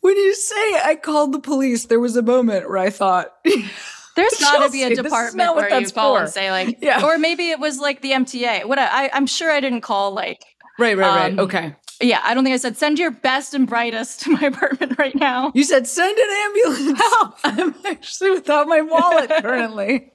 when 0.01 0.17
you 0.17 0.35
say 0.35 0.81
I 0.85 0.99
called 1.01 1.33
the 1.33 1.41
police, 1.41 1.87
there 1.87 2.01
was 2.01 2.17
a 2.17 2.23
moment 2.23 2.69
where 2.69 2.79
I 2.79 2.91
thought 2.91 3.35
there's 3.45 4.35
got 4.41 4.65
to 4.65 4.71
be 4.71 4.83
a 4.83 4.95
department 4.95 5.55
where 5.57 5.81
you 5.81 5.89
call 5.91 6.17
for. 6.17 6.23
and 6.23 6.31
say 6.31 6.51
like, 6.51 6.79
yeah. 6.81 7.05
or 7.05 7.19
maybe 7.19 7.51
it 7.51 7.59
was 7.59 7.79
like 7.79 8.01
the 8.01 8.13
MTA. 8.13 8.67
What 8.67 8.79
I, 8.79 9.11
I'm 9.13 9.27
sure 9.27 9.51
I 9.51 9.61
didn't 9.61 9.83
call 9.83 10.13
like, 10.13 10.45
right, 10.79 10.97
right, 10.97 11.17
right. 11.17 11.33
Um, 11.33 11.41
okay. 11.41 11.75
Yeah, 12.01 12.21
I 12.25 12.35
don't 12.35 12.43
think 12.43 12.55
I 12.55 12.57
said 12.57 12.77
send 12.77 12.99
your 12.99 13.13
best 13.13 13.55
and 13.55 13.69
brightest 13.69 14.23
to 14.23 14.31
my 14.31 14.41
apartment 14.43 14.99
right 14.99 15.15
now. 15.15 15.53
You 15.55 15.65
said 15.65 15.87
send 15.87 16.17
an 16.19 16.29
ambulance. 16.45 17.01
Help! 17.01 17.37
I'm 17.45 17.75
actually 17.87 18.31
without 18.31 18.67
my 18.67 18.81
wallet 18.81 19.31
currently. 19.31 20.13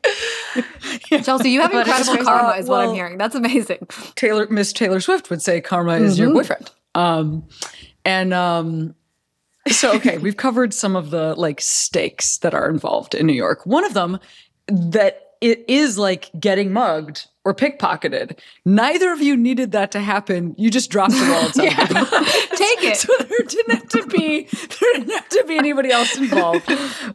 yeah. 1.09 1.21
Chelsea, 1.21 1.51
you 1.51 1.61
have 1.61 1.71
but 1.71 1.87
incredible 1.87 2.23
karma, 2.23 2.57
is 2.59 2.67
well, 2.67 2.79
what 2.79 2.89
I'm 2.89 2.95
hearing. 2.95 3.17
That's 3.17 3.35
amazing. 3.35 3.87
Taylor, 4.15 4.47
Miss 4.49 4.73
Taylor 4.73 4.99
Swift 4.99 5.29
would 5.29 5.41
say 5.41 5.61
karma 5.61 5.93
mm-hmm. 5.93 6.05
is 6.05 6.19
your 6.19 6.27
mm-hmm. 6.27 6.37
boyfriend. 6.37 6.71
Um, 6.95 7.47
and 8.03 8.33
um, 8.33 8.95
so 9.69 9.93
okay, 9.95 10.17
we've 10.17 10.37
covered 10.37 10.73
some 10.73 10.95
of 10.95 11.11
the 11.11 11.35
like 11.35 11.61
stakes 11.61 12.37
that 12.39 12.53
are 12.53 12.69
involved 12.69 13.15
in 13.15 13.25
New 13.25 13.33
York. 13.33 13.65
One 13.65 13.85
of 13.85 13.93
them 13.93 14.19
that 14.67 15.29
it 15.41 15.65
is 15.67 15.97
like 15.97 16.29
getting 16.39 16.73
mugged 16.73 17.27
or 17.45 17.53
pickpocketed. 17.53 18.37
Neither 18.65 19.13
of 19.13 19.21
you 19.21 19.37
needed 19.37 19.71
that 19.71 19.91
to 19.91 19.99
happen. 20.01 20.53
You 20.57 20.69
just 20.69 20.91
dropped 20.91 21.13
your 21.13 21.31
wallets. 21.31 21.57
yeah. 21.61 21.85
Take 21.85 22.83
it. 22.83 22.97
So 22.97 23.13
there 23.17 23.47
didn't 23.47 23.75
have 23.75 23.89
to 23.89 24.05
be 24.07 24.43
there 24.43 24.93
didn't 24.93 25.11
have 25.11 25.29
to 25.29 25.43
be 25.47 25.57
anybody 25.57 25.89
else 25.89 26.17
involved. 26.17 26.69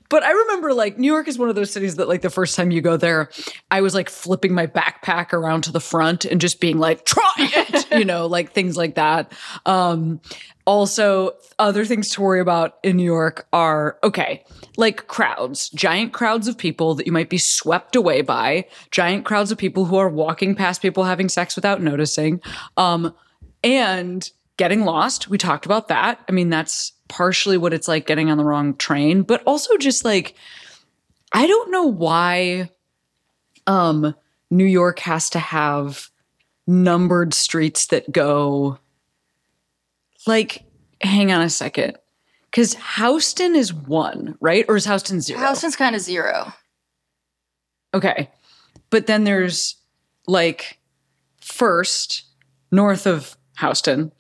But 0.09 0.23
I 0.23 0.33
remember 0.33 0.73
like 0.73 0.99
New 0.99 1.13
York 1.13 1.29
is 1.29 1.39
one 1.39 1.51
of 1.51 1.55
those 1.55 1.71
cities 1.71 1.97
that 1.97 2.09
like 2.09 2.23
the 2.23 2.31
first 2.31 2.57
time 2.57 2.71
you 2.71 2.81
go 2.81 2.97
there, 2.97 3.31
I 3.71 3.83
was 3.83 3.95
like 3.95 4.09
flipping 4.09 4.55
my 4.55 4.67
backpack 4.67 5.35
around 5.35 5.63
to 5.65 5.73
the 5.73 5.81
front 5.81 6.25
and 6.25 6.41
just 6.41 6.61
being 6.61 6.79
like, 6.79 7.05
try 7.05 7.33
it, 7.37 7.93
you 7.99 8.07
know, 8.07 8.27
like 8.27 8.53
things 8.53 8.77
like 8.77 8.95
that. 8.95 9.33
Um, 9.67 10.21
also, 10.67 11.33
other 11.59 11.85
things 11.85 12.09
to 12.11 12.23
worry 12.23 12.41
about 12.41 12.79
in 12.83 12.97
New 12.97 13.05
York 13.05 13.47
are 13.53 13.99
okay, 14.03 14.45
like 14.77 15.07
crowds, 15.09 15.69
giant 15.71 16.13
crowds 16.13 16.49
of 16.49 16.57
people 16.57 16.95
that 16.95 17.07
you 17.07 17.13
might 17.13 17.29
be 17.29 17.39
swept 17.39 17.95
away 17.97 18.23
by, 18.23 18.67
giant 18.91 19.27
crowds 19.27 19.53
of 19.53 19.59
people 19.59 19.85
who 19.85 19.97
are 19.97 20.09
walking 20.09 20.55
past 20.55 20.81
people 20.81 21.05
having 21.05 21.29
sex 21.29 21.55
without 21.55 21.83
noticing, 21.83 22.41
um, 22.79 23.15
and 23.63 24.31
getting 24.57 24.85
lost. 24.85 25.29
We 25.29 25.37
talked 25.37 25.67
about 25.67 25.89
that. 25.89 26.21
I 26.29 26.33
mean, 26.33 26.49
that's 26.49 26.93
partially 27.09 27.59
what 27.59 27.75
it's 27.75 27.89
like 27.89 28.07
getting 28.07 28.31
on 28.31 28.39
the 28.39 28.45
wrong 28.45 28.75
train, 28.77 29.23
but 29.23 29.43
also 29.45 29.77
just 29.77 30.05
like, 30.05 30.35
I 31.33 31.47
don't 31.47 31.71
know 31.71 31.85
why 31.85 32.71
um, 33.67 34.15
New 34.51 34.65
York 34.65 34.99
has 35.01 35.29
to 35.31 35.39
have 35.39 36.09
numbered 36.67 37.35
streets 37.35 37.87
that 37.89 38.11
go 38.11 38.79
like, 40.27 40.65
hang 41.01 41.33
on 41.33 41.43
a 41.43 41.51
second. 41.51 41.97
Because 42.51 42.77
Houston 42.97 43.57
is 43.57 43.75
one, 43.75 44.37
right? 44.41 44.65
Or 44.69 44.77
is 44.77 44.87
Houston 44.87 45.21
zero? 45.21 45.41
Houston's 45.41 45.77
kind 45.77 45.97
of 45.97 46.01
zero. 46.01 46.53
Okay. 47.93 48.31
But 48.91 49.07
then 49.07 49.25
there's 49.25 49.77
like 50.27 50.79
first 51.41 52.25
north 52.71 53.07
of 53.07 53.37
Houston. 53.59 54.13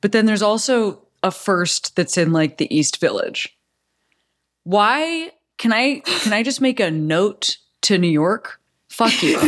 But 0.00 0.12
then 0.12 0.26
there's 0.26 0.42
also 0.42 1.02
a 1.22 1.30
first 1.30 1.96
that's 1.96 2.18
in 2.18 2.32
like 2.32 2.58
the 2.58 2.74
East 2.74 3.00
Village. 3.00 3.56
Why 4.64 5.30
can 5.58 5.72
I 5.72 6.00
can 6.04 6.32
I 6.32 6.42
just 6.42 6.60
make 6.60 6.80
a 6.80 6.90
note 6.90 7.58
to 7.82 7.98
New 7.98 8.08
York? 8.08 8.60
Fuck 8.88 9.22
you. 9.22 9.38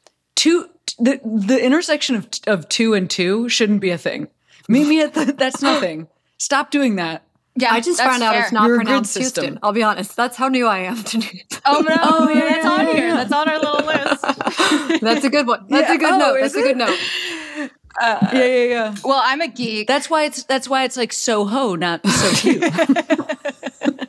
two 0.34 0.68
the 0.98 1.20
the 1.24 1.62
intersection 1.62 2.16
of 2.16 2.28
of 2.46 2.68
2 2.68 2.94
and 2.94 3.08
2 3.10 3.48
shouldn't 3.48 3.80
be 3.80 3.90
a 3.90 3.98
thing. 3.98 4.28
Meet 4.68 4.88
me 4.88 5.00
at 5.02 5.14
the 5.14 5.26
that's 5.32 5.62
nothing. 5.62 6.08
Stop 6.38 6.70
doing 6.70 6.96
that. 6.96 7.22
Yeah, 7.58 7.72
I 7.72 7.80
just 7.80 7.98
found 7.98 8.22
out 8.22 8.34
fair. 8.34 8.42
it's 8.42 8.52
not 8.52 8.66
You're 8.66 8.74
a 8.74 8.78
grid 8.78 8.86
pronounced 8.88 9.12
system. 9.14 9.44
Houston. 9.44 9.58
I'll 9.62 9.72
be 9.72 9.82
honest. 9.82 10.14
That's 10.14 10.36
how 10.36 10.48
new 10.48 10.66
I 10.66 10.80
am 10.80 11.02
to 11.04 11.18
New 11.18 11.28
Oh 11.64 11.80
no, 11.88 11.96
Oh, 12.02 12.28
yeah, 12.28 12.34
yeah, 12.44 12.48
that's 12.50 12.66
on 12.66 12.86
here. 12.88 13.14
That's 13.14 13.32
on 13.32 13.48
our 13.48 13.58
little 13.58 13.86
list. 13.86 15.00
That's 15.02 15.24
a 15.24 15.30
good 15.30 15.46
one. 15.46 15.64
That's 15.70 15.88
Yeah. 15.88 15.94
a 15.94 15.98
good 15.98 16.12
Oh, 16.12 16.18
note. 16.18 16.34
is 16.36 16.52
That's 16.52 16.56
a 16.56 16.60
good 16.60 16.70
it? 16.72 16.76
note. 16.76 17.70
Uh, 17.98 18.28
yeah, 18.34 18.44
yeah, 18.44 18.64
yeah. 18.64 18.94
well, 19.04 19.22
I'm 19.24 19.40
a 19.40 19.48
geek. 19.48 19.88
That's 19.88 20.10
why 20.10 20.24
it's 20.24 20.42
that's 20.44 20.68
why 20.68 20.84
it's 20.84 20.98
like 20.98 21.14
Soho, 21.14 21.76
not 21.76 22.06
so 22.06 22.30
cute. 22.34 22.62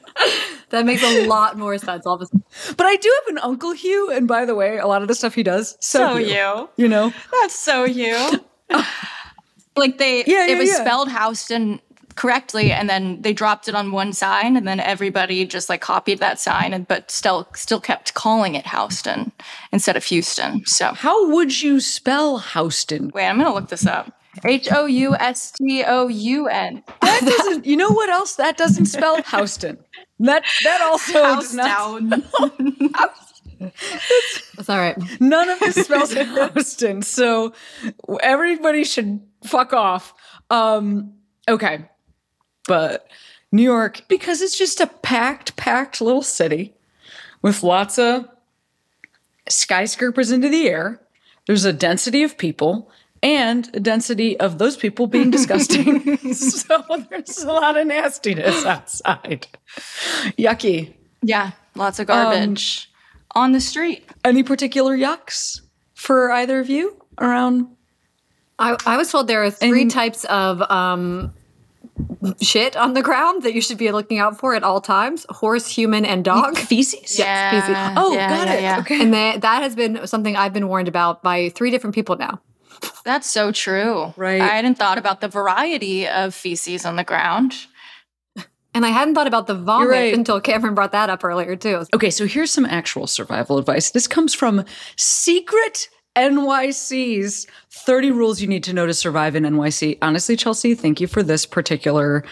That 0.70 0.86
makes 0.86 1.02
a 1.02 1.26
lot 1.28 1.58
more 1.58 1.78
sense. 1.78 2.06
All 2.06 2.16
of 2.16 2.22
a 2.22 2.26
sudden. 2.26 2.44
but 2.76 2.86
I 2.86 2.98
do 2.98 3.10
have 3.22 3.36
an 3.36 3.40
uncle 3.42 3.72
Hugh, 3.72 4.12
and 4.12 4.28
by 4.28 4.44
the 4.44 4.54
way, 4.56 4.78
a 4.78 4.86
lot 4.88 5.02
of 5.02 5.08
the 5.08 5.16
stuff 5.16 5.34
he 5.34 5.42
does, 5.44 5.78
so, 5.80 6.00
so 6.00 6.16
Hugh, 6.18 6.28
you. 6.36 6.70
you 6.76 6.88
know. 6.90 7.14
That's 7.42 7.58
so 7.58 7.86
you. 7.86 8.18
Like 9.78 9.98
they, 9.98 10.24
Yeah, 10.26 10.46
yeah, 10.48 10.56
it 10.56 10.58
was 10.58 10.70
yeah. 10.70 10.76
spelled 10.82 11.12
Houston 11.12 11.80
correctly, 12.16 12.72
and 12.72 12.90
then 12.90 13.22
they 13.22 13.32
dropped 13.32 13.68
it 13.68 13.76
on 13.76 13.92
one 13.92 14.12
sign, 14.12 14.58
and 14.58 14.68
then 14.68 14.80
everybody 14.80 15.46
just 15.46 15.70
like 15.70 15.82
copied 15.82 16.20
that 16.20 16.40
sign, 16.40 16.74
and 16.74 16.88
but 16.88 17.10
still 17.12 17.48
still 17.56 17.80
kept 17.80 18.14
calling 18.14 18.56
it 18.56 18.66
Houston 18.68 19.32
instead 19.72 19.96
of 19.96 20.04
Houston. 20.06 20.66
So 20.66 20.94
How 20.94 21.30
would 21.30 21.62
you 21.62 21.80
spell 21.80 22.40
Houston? 22.40 23.12
wait, 23.14 23.28
I'm 23.28 23.38
gonna 23.38 23.54
look 23.54 23.70
this 23.70 23.86
up. 23.86 24.12
H 24.44 24.72
O 24.72 24.86
U 24.86 25.16
S 25.16 25.52
T 25.54 25.84
O 25.88 26.08
U 26.08 26.48
N. 26.48 26.84
That 27.02 27.22
doesn't. 27.22 27.66
You 27.66 27.78
know 27.78 27.90
what 27.92 28.10
else 28.10 28.36
that 28.36 28.58
doesn't 28.58 28.86
spell? 28.86 29.22
Houston. 29.24 29.78
That 30.20 30.44
that 30.64 30.82
also 30.82 31.14
does 31.14 31.54
not. 31.54 32.02
That's 33.60 34.70
all 34.70 34.78
right. 34.78 34.98
None 35.20 35.50
of 35.50 35.60
this 35.60 35.76
smells 35.86 36.12
spells 36.12 36.54
Houston. 36.54 37.02
So 37.02 37.54
everybody 38.22 38.84
should 38.84 39.22
fuck 39.44 39.74
off. 39.74 40.14
Um, 40.50 41.14
okay. 41.48 41.90
But 42.68 43.08
New 43.52 43.64
York, 43.64 44.04
because 44.08 44.42
it's 44.42 44.58
just 44.58 44.82
a 44.82 44.88
packed, 44.88 45.56
packed 45.56 46.02
little 46.02 46.22
city 46.22 46.76
with 47.42 47.64
lots 47.64 47.98
of 47.98 48.28
skyscrapers 49.48 50.32
into 50.32 50.50
the 50.50 50.68
air. 50.68 51.02
There's 51.46 51.66
a 51.66 51.74
density 51.74 52.24
of 52.24 52.38
people 52.38 52.92
and 53.24 53.70
a 53.74 53.80
density 53.80 54.40
of 54.40 54.58
those 54.58 54.76
people 54.76 55.08
being 55.08 55.32
disgusting. 55.32 56.18
so 56.34 56.84
there's 57.10 57.44
a 57.44 57.48
lot 57.48 57.78
of 57.78 57.88
nastiness 57.88 58.66
outside. 58.66 59.48
Yucky. 60.38 60.94
yeah, 61.22 61.52
lots 61.76 62.00
of 62.00 62.08
garbage 62.08 62.92
on 63.38 63.52
the 63.52 63.62
street. 63.62 64.04
Any 64.26 64.44
particular 64.44 64.98
yucks 64.98 65.62
for 65.94 66.32
either 66.32 66.60
of 66.60 66.70
you 66.70 67.02
around? 67.20 67.68
I, 68.60 68.76
I 68.86 68.98
was 68.98 69.12
told 69.12 69.28
there 69.28 69.44
are 69.44 69.52
three 69.52 69.84
And- 69.84 69.92
types 69.92 70.26
of 70.26 70.62
um, 70.72 71.34
shit 72.42 72.76
on 72.76 72.94
the 72.94 73.04
ground 73.04 73.44
that 73.44 73.54
you 73.54 73.62
should 73.62 73.78
be 73.78 73.92
looking 73.92 74.18
out 74.18 74.40
for 74.40 74.56
at 74.56 74.64
all 74.64 74.82
times: 74.82 75.26
horse, 75.30 75.68
human, 75.68 76.04
and 76.06 76.26
dog. 76.26 76.58
Feces? 76.58 77.18
Yeah. 77.20 77.52
feces. 77.52 77.94
Oh, 77.98 78.14
yeah, 78.14 78.30
got 78.30 78.48
yeah, 78.48 78.54
it. 78.54 78.62
yeah. 78.64 78.80
Okay. 78.80 79.02
And 79.02 79.14
that 79.14 79.42
that 79.42 79.62
has 79.62 79.76
been 79.76 80.08
something 80.08 80.36
I've 80.36 80.54
been 80.54 80.68
warned 80.68 80.88
about 80.88 81.22
by 81.22 81.50
three 81.50 81.70
different 81.70 81.94
people 81.96 82.18
now. 82.18 82.42
That's 83.06 83.30
so 83.30 83.52
true. 83.52 84.14
Right. 84.18 84.42
I 84.42 84.48
hadn't 84.48 84.76
thought 84.76 84.98
about 84.98 85.22
the 85.22 85.28
variety 85.28 86.08
of 86.08 86.34
feces 86.36 86.86
on 86.86 86.96
the 86.96 87.04
ground. 87.04 87.54
And 88.74 88.86
I 88.86 88.90
hadn't 88.90 89.16
thought 89.16 89.28
about 89.28 89.48
the 89.48 89.56
vomit 89.56 89.90
right. 89.90 90.14
until 90.14 90.40
Cameron 90.40 90.76
brought 90.76 90.92
that 90.92 91.10
up 91.10 91.24
earlier 91.24 91.56
too. 91.56 91.86
Okay, 91.94 92.10
so 92.10 92.28
here's 92.28 92.52
some 92.52 92.66
actual 92.66 93.08
survival 93.08 93.58
advice. 93.58 93.92
This 93.92 94.08
comes 94.08 94.34
from 94.34 94.64
Secret 94.96 95.90
NYC's 96.16 97.48
30 97.70 98.12
Rules 98.12 98.42
You 98.42 98.48
Need 98.48 98.64
to 98.66 98.74
Know 98.74 98.86
to 98.86 98.94
Survive 98.94 99.36
in 99.36 99.44
NYC. 99.44 99.98
Honestly, 100.02 100.36
Chelsea, 100.36 100.74
thank 100.74 101.00
you 101.00 101.08
for 101.08 101.24
this 101.24 101.46
particular 101.46 102.24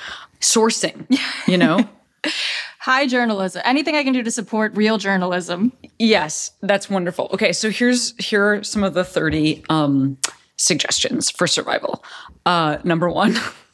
sourcing. 0.42 1.06
You 1.48 1.58
know? 1.58 1.88
High 2.80 3.08
journalism. 3.08 3.62
Anything 3.66 3.96
I 3.96 4.04
can 4.04 4.14
do 4.14 4.24
to 4.24 4.32
support 4.32 4.76
real 4.76 4.98
journalism. 4.98 5.72
yes, 5.98 6.52
that's 6.62 6.90
wonderful. 6.90 7.30
Okay, 7.34 7.52
so 7.52 7.70
here's 7.70 8.16
here 8.24 8.54
are 8.54 8.64
some 8.64 8.84
of 8.84 8.94
the 8.94 9.04
30 9.04 9.64
um 9.70 10.18
suggestions 10.58 11.30
for 11.30 11.48
survival. 11.48 12.04
Uh 12.46 12.78
number 12.84 13.10
1. 13.10 13.36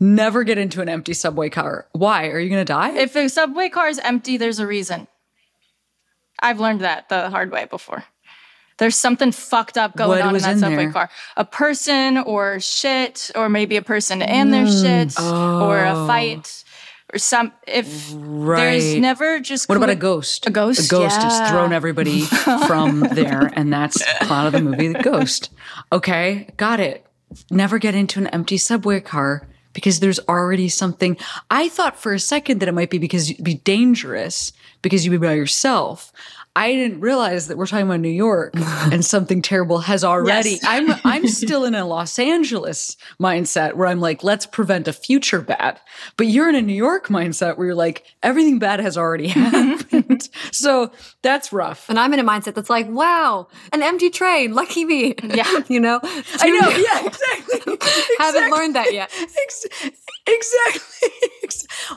Never 0.00 0.44
get 0.44 0.58
into 0.58 0.80
an 0.80 0.88
empty 0.88 1.14
subway 1.14 1.48
car. 1.48 1.86
Why? 1.92 2.28
Are 2.28 2.38
you 2.38 2.48
going 2.48 2.60
to 2.60 2.64
die? 2.64 2.96
If 2.96 3.16
a 3.16 3.28
subway 3.28 3.68
car 3.68 3.88
is 3.88 3.98
empty, 4.00 4.36
there's 4.36 4.58
a 4.58 4.66
reason. 4.66 5.06
I've 6.40 6.60
learned 6.60 6.80
that 6.80 7.08
the 7.08 7.30
hard 7.30 7.52
way 7.52 7.66
before. 7.66 8.04
There's 8.78 8.96
something 8.96 9.30
fucked 9.30 9.78
up 9.78 9.96
going 9.96 10.08
What 10.08 10.22
on 10.22 10.34
in 10.34 10.42
that 10.42 10.52
in 10.54 10.58
subway 10.58 10.76
there? 10.76 10.92
car. 10.92 11.10
A 11.36 11.44
person 11.44 12.18
or 12.18 12.58
shit, 12.58 13.30
or 13.36 13.48
maybe 13.48 13.76
a 13.76 13.82
person 13.82 14.22
and 14.22 14.52
their 14.52 14.66
mm. 14.66 14.82
shit, 14.82 15.18
or 15.20 15.78
a 15.78 15.92
oh. 15.94 16.06
fight, 16.08 16.64
or 17.12 17.18
some. 17.18 17.52
If 17.68 18.10
there's 18.10 18.96
never 18.96 19.38
just. 19.38 19.68
What 19.68 19.76
about 19.76 19.90
a 19.90 19.94
ghost? 19.94 20.46
A 20.48 20.50
ghost, 20.50 20.86
A 20.86 20.90
ghost 20.90 21.22
has 21.22 21.50
thrown 21.50 21.72
everybody 21.72 22.22
from 22.66 23.00
there, 23.12 23.52
and 23.54 23.72
that's 23.72 23.98
the 23.98 24.26
plot 24.26 24.46
of 24.46 24.52
the 24.52 24.60
movie, 24.60 24.88
The 24.88 25.02
Ghost. 25.02 25.50
Okay, 25.92 26.48
got 26.56 26.80
it. 26.80 27.06
Never 27.50 27.78
get 27.78 27.94
into 27.94 28.20
an 28.20 28.26
empty 28.28 28.56
subway 28.56 29.00
car 29.00 29.46
because 29.72 30.00
there's 30.00 30.20
already 30.28 30.68
something. 30.68 31.16
I 31.50 31.68
thought 31.68 31.98
for 31.98 32.12
a 32.12 32.18
second 32.18 32.60
that 32.60 32.68
it 32.68 32.72
might 32.72 32.90
be 32.90 32.98
because 32.98 33.30
you'd 33.30 33.44
be 33.44 33.54
dangerous 33.54 34.52
because 34.82 35.04
you'd 35.04 35.12
be 35.12 35.26
by 35.26 35.34
yourself. 35.34 36.12
I 36.54 36.74
didn't 36.74 37.00
realize 37.00 37.48
that 37.48 37.56
we're 37.56 37.66
talking 37.66 37.86
about 37.86 38.00
New 38.00 38.10
York 38.10 38.52
and 38.56 39.02
something 39.04 39.40
terrible 39.40 39.78
has 39.78 40.04
already. 40.04 40.50
Yes. 40.50 40.64
I'm 40.66 40.94
I'm 41.04 41.26
still 41.42 41.64
in 41.64 41.74
a 41.74 41.86
Los 41.86 42.18
Angeles 42.18 42.96
mindset 43.18 43.74
where 43.74 43.88
I'm 43.88 44.00
like, 44.00 44.22
let's 44.22 44.44
prevent 44.44 44.86
a 44.86 44.92
future 44.92 45.40
bad. 45.40 45.80
But 46.18 46.26
you're 46.26 46.50
in 46.50 46.54
a 46.54 46.60
New 46.60 46.74
York 46.74 47.08
mindset 47.08 47.56
where 47.56 47.68
you're 47.68 47.74
like, 47.74 48.04
everything 48.22 48.58
bad 48.58 48.80
has 48.80 48.98
already 48.98 49.28
happened. 49.28 50.28
so 50.50 50.92
that's 51.22 51.52
rough. 51.54 51.88
And 51.88 51.98
I'm 51.98 52.12
in 52.12 52.20
a 52.20 52.24
mindset 52.24 52.54
that's 52.54 52.70
like, 52.70 52.88
wow, 52.88 53.48
an 53.72 53.82
empty 53.82 54.10
train, 54.10 54.52
lucky 54.54 54.84
me. 54.84 55.14
Yeah. 55.22 55.60
you 55.68 55.80
know? 55.80 56.00
I 56.02 56.50
know, 56.50 56.68
yeah, 56.68 57.06
exactly. 57.06 57.78
Haven't 58.18 58.50
learned 58.50 58.76
that 58.76 58.92
yet. 58.92 59.10
Ex- 59.14 59.66
exactly. 60.26 61.08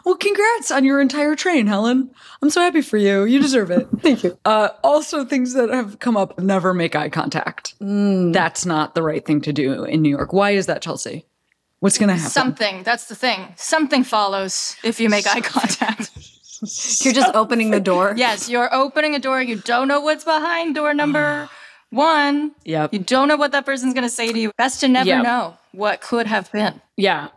Well, 0.06 0.16
congrats 0.16 0.72
on 0.72 0.84
your 0.84 1.02
entire 1.02 1.36
train, 1.36 1.68
Helen. 1.68 2.12
I'm 2.42 2.50
so 2.50 2.62
happy 2.62 2.82
for 2.82 2.98
you. 2.98 3.24
You 3.26 3.42
deserve 3.42 3.72
it. 3.72 3.88
Thank 4.00 4.24
you. 4.24 4.38
Uh, 4.46 4.70
also, 4.84 5.26
things 5.26 5.54
that 5.54 5.70
have 5.72 5.98
come 6.00 6.16
up 6.16 6.38
never 6.40 6.74
make 6.74 6.96
eye 6.96 7.10
contact. 7.10 7.74
That's 7.80 8.66
not 8.66 8.94
the 8.94 9.02
right 9.02 9.26
thing 9.26 9.42
to 9.42 9.52
do 9.52 9.84
in 9.84 10.02
New 10.04 10.10
York. 10.10 10.34
Why 10.34 10.52
is 10.52 10.68
that, 10.68 10.82
Chelsea? 10.84 11.26
What's 11.80 11.98
going 11.98 12.10
to 12.10 12.16
happen? 12.16 12.30
Something. 12.32 12.84
That's 12.84 13.06
the 13.06 13.16
thing. 13.16 13.54
Something 13.58 14.04
follows 14.04 14.76
if 14.84 15.00
you 15.00 15.10
make 15.10 15.26
eye 15.28 15.42
contact. 15.42 16.12
You're 17.04 17.14
just 17.14 17.36
opening 17.36 17.72
the 17.72 17.80
door. 17.80 18.14
Yes, 18.16 18.48
you're 18.50 18.74
opening 18.74 19.14
a 19.16 19.20
door. 19.20 19.42
You 19.42 19.58
don't 19.58 19.88
know 19.88 20.00
what's 20.00 20.24
behind 20.24 20.76
door 20.76 20.94
number 20.94 21.50
one. 21.90 22.54
Yep. 22.66 22.94
You 22.94 23.00
don't 23.00 23.28
know 23.28 23.36
what 23.38 23.52
that 23.52 23.66
person's 23.66 23.94
going 23.94 24.04
to 24.06 24.10
say 24.10 24.32
to 24.32 24.40
you. 24.40 24.52
Best 24.58 24.80
to 24.82 24.88
never 24.88 25.10
Yep. 25.10 25.24
know 25.24 25.58
what 25.74 26.02
could 26.02 26.28
have 26.28 26.52
been. 26.52 26.82
Yeah. 26.98 27.30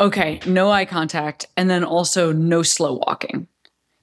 Okay. 0.00 0.40
No 0.46 0.70
eye 0.70 0.84
contact. 0.84 1.46
And 1.56 1.68
then 1.68 1.82
also 1.84 2.32
no 2.32 2.62
slow 2.62 2.94
walking. 3.06 3.48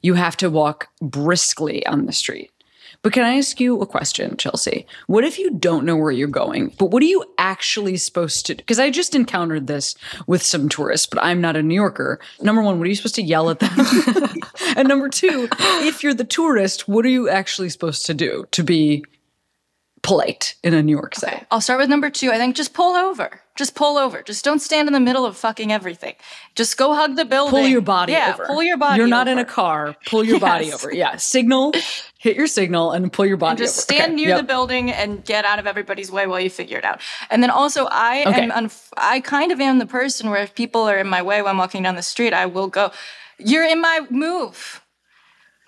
You 0.07 0.13
have 0.13 0.37
to 0.37 0.49
walk 0.49 0.87
briskly 1.01 1.85
on 1.85 2.05
the 2.05 2.13
street. 2.13 2.49
But 3.01 3.11
can 3.11 3.25
I 3.25 3.35
ask 3.35 3.59
you 3.59 3.81
a 3.81 3.85
question, 3.85 4.37
Chelsea? 4.37 4.87
What 5.07 5.25
if 5.25 5.37
you 5.37 5.51
don't 5.51 5.83
know 5.83 5.97
where 5.97 6.13
you're 6.13 6.29
going? 6.29 6.73
But 6.79 6.91
what 6.91 7.03
are 7.03 7.07
you 7.07 7.25
actually 7.37 7.97
supposed 7.97 8.45
to 8.45 8.55
do? 8.55 8.59
Because 8.59 8.79
I 8.79 8.89
just 8.89 9.15
encountered 9.15 9.67
this 9.67 9.95
with 10.25 10.41
some 10.41 10.69
tourists, 10.69 11.07
but 11.07 11.21
I'm 11.21 11.41
not 11.41 11.57
a 11.57 11.61
New 11.61 11.75
Yorker. 11.75 12.21
Number 12.41 12.61
one, 12.61 12.77
what 12.77 12.85
are 12.85 12.89
you 12.89 12.95
supposed 12.95 13.15
to 13.15 13.21
yell 13.21 13.49
at 13.49 13.59
them? 13.59 13.77
and 14.77 14.87
number 14.87 15.09
two, 15.09 15.49
if 15.59 16.03
you're 16.03 16.13
the 16.13 16.23
tourist, 16.23 16.87
what 16.87 17.03
are 17.03 17.09
you 17.09 17.27
actually 17.27 17.67
supposed 17.67 18.05
to 18.05 18.13
do 18.13 18.47
to 18.51 18.63
be 18.63 19.03
polite 20.03 20.55
in 20.63 20.73
a 20.73 20.81
New 20.81 20.95
York 20.95 21.15
setting? 21.15 21.36
I'll 21.49 21.61
start 21.61 21.79
with 21.79 21.89
number 21.89 22.09
two. 22.09 22.31
I 22.31 22.37
think 22.37 22.55
just 22.55 22.73
pull 22.73 22.95
over. 22.95 23.41
Just 23.55 23.73
pull 23.73 23.97
over. 23.97 24.21
Just 24.21 24.43
don't 24.45 24.59
stand 24.59 24.87
in 24.87 24.93
the 24.93 24.99
middle 24.99 25.25
of 25.25 25.35
fucking 25.37 25.71
everything. 25.71 26.15
Just 26.55 26.77
go 26.77 26.93
hug 26.93 27.15
the 27.15 27.25
building. 27.25 27.51
pull 27.51 27.67
your 27.67 27.81
body 27.81 28.13
yeah, 28.13 28.33
over. 28.33 28.45
pull 28.45 28.61
your 28.61 28.77
body 28.77 28.97
You're 28.99 29.07
not 29.07 29.27
in 29.27 29.37
a 29.39 29.45
car. 29.45 29.95
Pull 30.05 30.23
your 30.23 30.39
body 30.39 30.71
over. 30.73 30.93
Yeah. 30.93 31.15
Signal 31.15 31.73
hit 32.19 32.35
your 32.35 32.47
signal 32.47 32.91
and 32.91 33.11
pull 33.11 33.25
your 33.25 33.37
body. 33.37 33.51
and 33.51 33.57
just 33.59 33.77
over. 33.77 33.81
stand 33.97 34.13
Okay, 34.13 34.15
near 34.15 34.29
yep. 34.29 34.37
the 34.39 34.43
building 34.43 34.91
and 34.91 35.23
get 35.23 35.45
out 35.45 35.57
of 35.59 35.65
everybody's 35.67 36.11
way 36.11 36.27
while 36.27 36.39
you 36.39 36.49
figure 36.49 36.77
it 36.77 36.83
out. 36.85 36.99
And 37.29 37.41
then 37.41 37.49
also, 37.49 37.87
I 37.89 38.23
Okay. 38.27 38.41
am 38.43 38.51
unf- 38.51 38.89
I 38.97 39.19
kind 39.21 39.51
of 39.51 39.59
am 39.61 39.79
the 39.79 39.85
person 39.87 40.29
where 40.29 40.41
if 40.43 40.53
people 40.53 40.81
are 40.83 40.97
in 40.97 41.07
my 41.07 41.21
way 41.21 41.41
when 41.41 41.51
I'm 41.51 41.57
walking 41.57 41.81
down 41.83 41.95
the 41.95 42.01
street, 42.03 42.33
I 42.33 42.45
will 42.45 42.67
go, 42.67 42.91
"You're 43.39 43.65
in 43.65 43.79
my 43.81 44.01
move." 44.09 44.81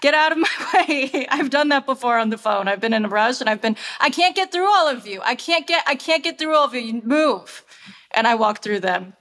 Get 0.02 0.14
out 0.14 0.32
of 0.32 0.38
my 0.38 0.48
way. 0.88 1.28
I've 1.30 1.50
done 1.50 1.70
that 1.70 1.86
before 1.86 2.18
on 2.18 2.30
the 2.30 2.38
phone. 2.38 2.68
I've 2.68 2.80
been 2.80 2.94
in 2.94 3.06
a 3.06 3.10
rush 3.10 3.42
and 3.42 3.50
I've 3.50 3.62
been 3.62 3.76
I 4.00 4.10
can't 4.10 4.36
get 4.36 4.52
through 4.52 4.68
all 4.68 4.88
of 4.88 5.06
you. 5.06 5.22
I 5.24 5.36
can't 5.36 5.68
get 5.68 5.84
I 5.88 5.96
can't 5.96 6.24
get 6.24 6.38
through 6.38 6.56
all 6.56 6.66
of 6.66 6.74
you. 6.74 6.82
You 6.82 7.02
Move. 7.04 7.64
And 8.12 8.26
I 8.26 8.36
walk 8.36 8.64
through 8.64 8.80
them. 8.80 9.14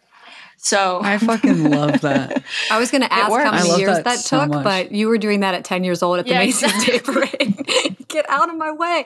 So 0.56 1.00
I 1.02 1.18
fucking 1.18 1.70
love 1.70 2.00
that. 2.00 2.42
I 2.70 2.78
was 2.78 2.90
going 2.90 3.02
to 3.02 3.12
ask 3.12 3.30
how 3.30 3.52
many 3.52 3.78
years 3.78 3.96
that 3.96 4.04
that, 4.04 4.18
so 4.18 4.40
took, 4.40 4.48
much. 4.48 4.64
but 4.64 4.92
you 4.92 5.08
were 5.08 5.18
doing 5.18 5.40
that 5.40 5.54
at 5.54 5.64
10 5.64 5.84
years 5.84 6.02
old 6.02 6.18
at 6.18 6.24
the 6.24 6.32
Yeah, 6.32 6.38
Macy's 6.40 6.84
Day 6.84 6.98
Parade. 6.98 8.04
Get 8.08 8.28
out 8.28 8.48
of 8.48 8.56
my 8.56 8.72
way. 8.72 9.04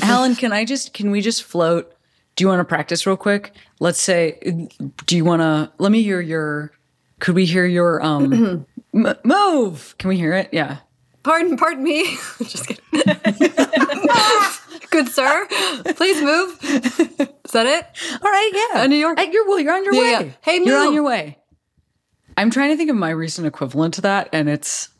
Helen, 0.00 0.36
can 0.36 0.52
I 0.52 0.64
just 0.64 0.94
can 0.94 1.10
we 1.10 1.20
just 1.20 1.42
float? 1.42 1.92
Do 2.36 2.44
you 2.44 2.48
want 2.48 2.60
to 2.60 2.64
practice 2.64 3.06
real 3.06 3.16
quick? 3.16 3.52
Let's 3.80 4.00
say, 4.00 4.68
do 5.06 5.16
you 5.16 5.24
want 5.24 5.42
to? 5.42 5.70
Let 5.78 5.92
me 5.92 6.02
hear 6.02 6.20
your. 6.20 6.72
Could 7.18 7.34
we 7.34 7.44
hear 7.44 7.66
your 7.66 8.02
um 8.02 8.66
m- 8.94 9.14
move? 9.24 9.94
Can 9.98 10.08
we 10.08 10.16
hear 10.16 10.32
it? 10.34 10.48
Yeah. 10.52 10.78
Pardon, 11.22 11.56
pardon 11.56 11.84
me. 11.84 12.04
Just 12.38 12.66
kidding. 12.66 12.80
Good 14.90 15.08
sir, 15.08 15.46
please 15.96 16.20
move. 16.22 16.58
Is 16.62 17.52
that 17.52 17.66
it? 17.66 17.86
All 18.22 18.30
right. 18.30 18.50
Yeah. 18.74 18.80
Uh, 18.82 18.86
New 18.86 18.96
York? 18.96 19.18
Uh, 19.18 19.22
you're 19.22 19.46
well. 19.48 19.58
You're 19.58 19.72
on 19.74 19.84
your 19.84 19.94
Yeah, 19.94 20.00
way. 20.20 20.26
yeah. 20.26 20.32
Hey, 20.42 20.62
you're 20.62 20.78
on 20.78 20.92
your 20.92 21.02
way. 21.02 21.38
I'm 22.36 22.50
trying 22.50 22.70
to 22.70 22.76
think 22.76 22.90
of 22.90 22.96
my 22.96 23.10
recent 23.10 23.46
equivalent 23.46 23.94
to 23.94 24.00
that, 24.02 24.28
and 24.32 24.48
it's 24.50 24.90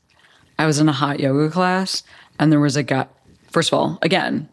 I 0.59 0.65
was 0.67 0.79
in 0.79 0.89
a 0.89 0.93
hot 0.93 1.21
yoga 1.21 1.51
class, 1.51 2.03
and 2.39 2.51
there 2.51 2.61
was 2.61 2.77
a 2.77 2.83
guy. 2.83 3.07
First 3.51 3.71
of 3.73 3.79
all, 3.79 3.99
again, 4.01 4.49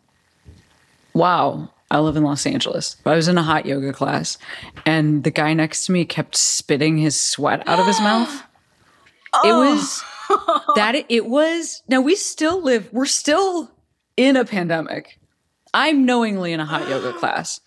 wow, 1.13 1.69
I 1.89 1.99
live 1.99 2.17
in 2.17 2.23
Los 2.23 2.45
Angeles. 2.45 2.97
But 3.03 3.11
I 3.11 3.15
was 3.15 3.27
in 3.29 3.37
a 3.37 3.43
hot 3.43 3.65
yoga 3.65 3.93
class, 3.93 4.37
and 4.85 5.23
the 5.23 5.31
guy 5.31 5.53
next 5.53 5.85
to 5.85 5.91
me 5.93 6.03
kept 6.03 6.35
spitting 6.35 6.97
his 6.97 7.17
sweat 7.19 7.65
out 7.67 7.79
of 7.79 7.85
his 7.87 7.99
mouth. 8.01 8.43
It 9.43 9.51
oh. 9.51 9.59
was 9.59 10.03
that 10.75 10.95
it 11.09 11.25
was. 11.25 11.83
Now 11.87 12.01
we 12.01 12.15
still 12.15 12.61
live. 12.61 12.89
We're 12.91 13.05
still 13.05 13.71
in 14.17 14.35
a 14.35 14.45
pandemic. 14.45 15.19
I'm 15.73 16.05
knowingly 16.05 16.53
in 16.53 16.59
a 16.59 16.65
hot 16.65 16.87
yoga 16.89 17.13
class, 17.19 17.61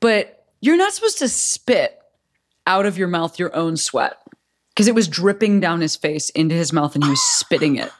but 0.00 0.46
you're 0.60 0.76
not 0.76 0.92
supposed 0.92 1.18
to 1.18 1.28
spit 1.28 2.00
out 2.66 2.86
of 2.86 2.98
your 2.98 3.08
mouth 3.08 3.38
your 3.38 3.54
own 3.54 3.76
sweat 3.76 4.18
because 4.70 4.88
it 4.88 4.94
was 4.94 5.08
dripping 5.08 5.60
down 5.60 5.80
his 5.80 5.96
face 5.96 6.30
into 6.30 6.54
his 6.54 6.72
mouth 6.72 6.94
and 6.94 7.04
he 7.04 7.10
was 7.10 7.22
spitting 7.38 7.76
it 7.76 7.92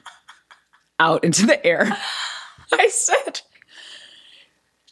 out 0.99 1.25
into 1.25 1.47
the 1.47 1.65
air. 1.65 1.97
I 2.73 2.89
said, 2.89 3.43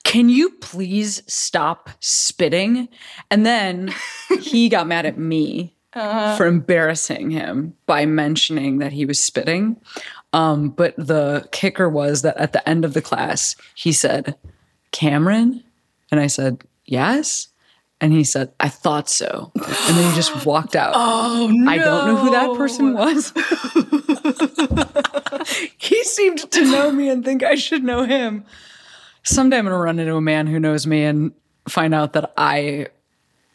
Can 0.05 0.29
you 0.29 0.51
please 0.51 1.23
stop 1.27 1.91
spitting? 2.01 2.89
And 3.31 3.45
then 3.45 3.95
he 4.41 4.69
got 4.69 4.87
mad 4.87 5.07
at 5.07 5.19
me 5.19 5.75
for 5.93 6.47
embarrassing 6.47 7.31
him 7.31 7.75
by 7.87 8.07
mentioning 8.07 8.79
that 8.79 8.93
he 8.93 9.05
was 9.05 9.21
spitting. 9.21 9.77
Um, 10.33 10.71
but 10.71 10.95
the 10.97 11.47
kicker 11.53 11.89
was 11.89 12.23
that 12.23 12.37
at 12.39 12.53
the 12.53 12.67
end 12.67 12.85
of 12.85 12.95
the 12.95 13.03
class, 13.03 13.55
he 13.75 13.93
said, 13.93 14.37
Cameron? 14.91 15.63
And 16.11 16.21
I 16.21 16.27
said, 16.27 16.63
Yes. 16.85 17.49
And 18.01 18.13
he 18.13 18.25
said, 18.25 18.53
I 18.59 18.69
thought 18.69 19.09
so. 19.09 19.53
And 19.55 19.97
then 19.97 20.11
he 20.11 20.17
just 20.17 20.45
walked 20.45 20.75
out. 20.75 20.93
Oh, 20.97 21.49
no. 21.53 21.71
I 21.71 21.79
don't 21.79 22.07
know 22.09 22.17
who 22.17 22.31
that 22.33 22.57
person 22.57 22.95
was. 22.95 23.33
he 25.79 26.03
seemed 26.03 26.51
to 26.51 26.65
know 26.65 26.91
me 26.91 27.09
and 27.09 27.25
think 27.25 27.45
I 27.45 27.55
should 27.55 27.85
know 27.85 28.03
him. 28.03 28.45
Someday 29.23 29.59
I'm 29.59 29.67
going 29.67 29.73
to 29.73 29.79
run 29.79 30.01
into 30.01 30.17
a 30.17 30.21
man 30.21 30.49
who 30.49 30.59
knows 30.59 30.85
me 30.85 31.05
and 31.05 31.31
find 31.69 31.95
out 31.95 32.15
that 32.15 32.33
I 32.37 32.89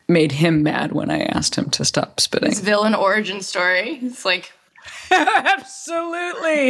made 0.08 0.34
him 0.34 0.64
mad 0.64 0.92
when 0.92 1.10
I 1.10 1.22
asked 1.24 1.56
him 1.56 1.70
to 1.72 1.86
stop 1.86 2.20
spitting. 2.20 2.50
His 2.50 2.62
villain 2.62 2.96
origin 2.96 3.42
story. 3.42 4.00
It's 4.02 4.26
like 4.26 4.52
Absolutely. 5.12 6.70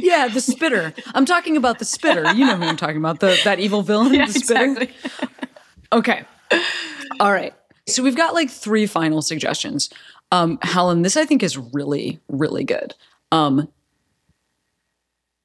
yeah, 0.00 0.28
the 0.28 0.40
spitter. 0.40 0.92
I'm 1.14 1.24
talking 1.24 1.56
about 1.56 1.78
the 1.78 1.84
spitter. 1.84 2.32
You 2.32 2.46
know 2.46 2.56
who 2.56 2.64
I'm 2.64 2.76
talking 2.76 2.96
about. 2.98 3.20
The 3.20 3.38
that 3.44 3.58
evil 3.58 3.82
villain, 3.82 4.12
the 4.12 4.26
spitter. 4.28 4.64
exactly. 4.64 4.94
Okay. 5.92 6.24
All 7.20 7.32
right. 7.32 7.54
So 7.86 8.02
we've 8.02 8.16
got 8.16 8.34
like 8.34 8.50
three 8.50 8.86
final 8.86 9.20
suggestions. 9.22 9.90
Um, 10.32 10.58
Helen, 10.62 11.02
this 11.02 11.16
I 11.16 11.24
think 11.24 11.42
is 11.42 11.56
really, 11.58 12.20
really 12.28 12.64
good. 12.64 12.94
Um, 13.30 13.68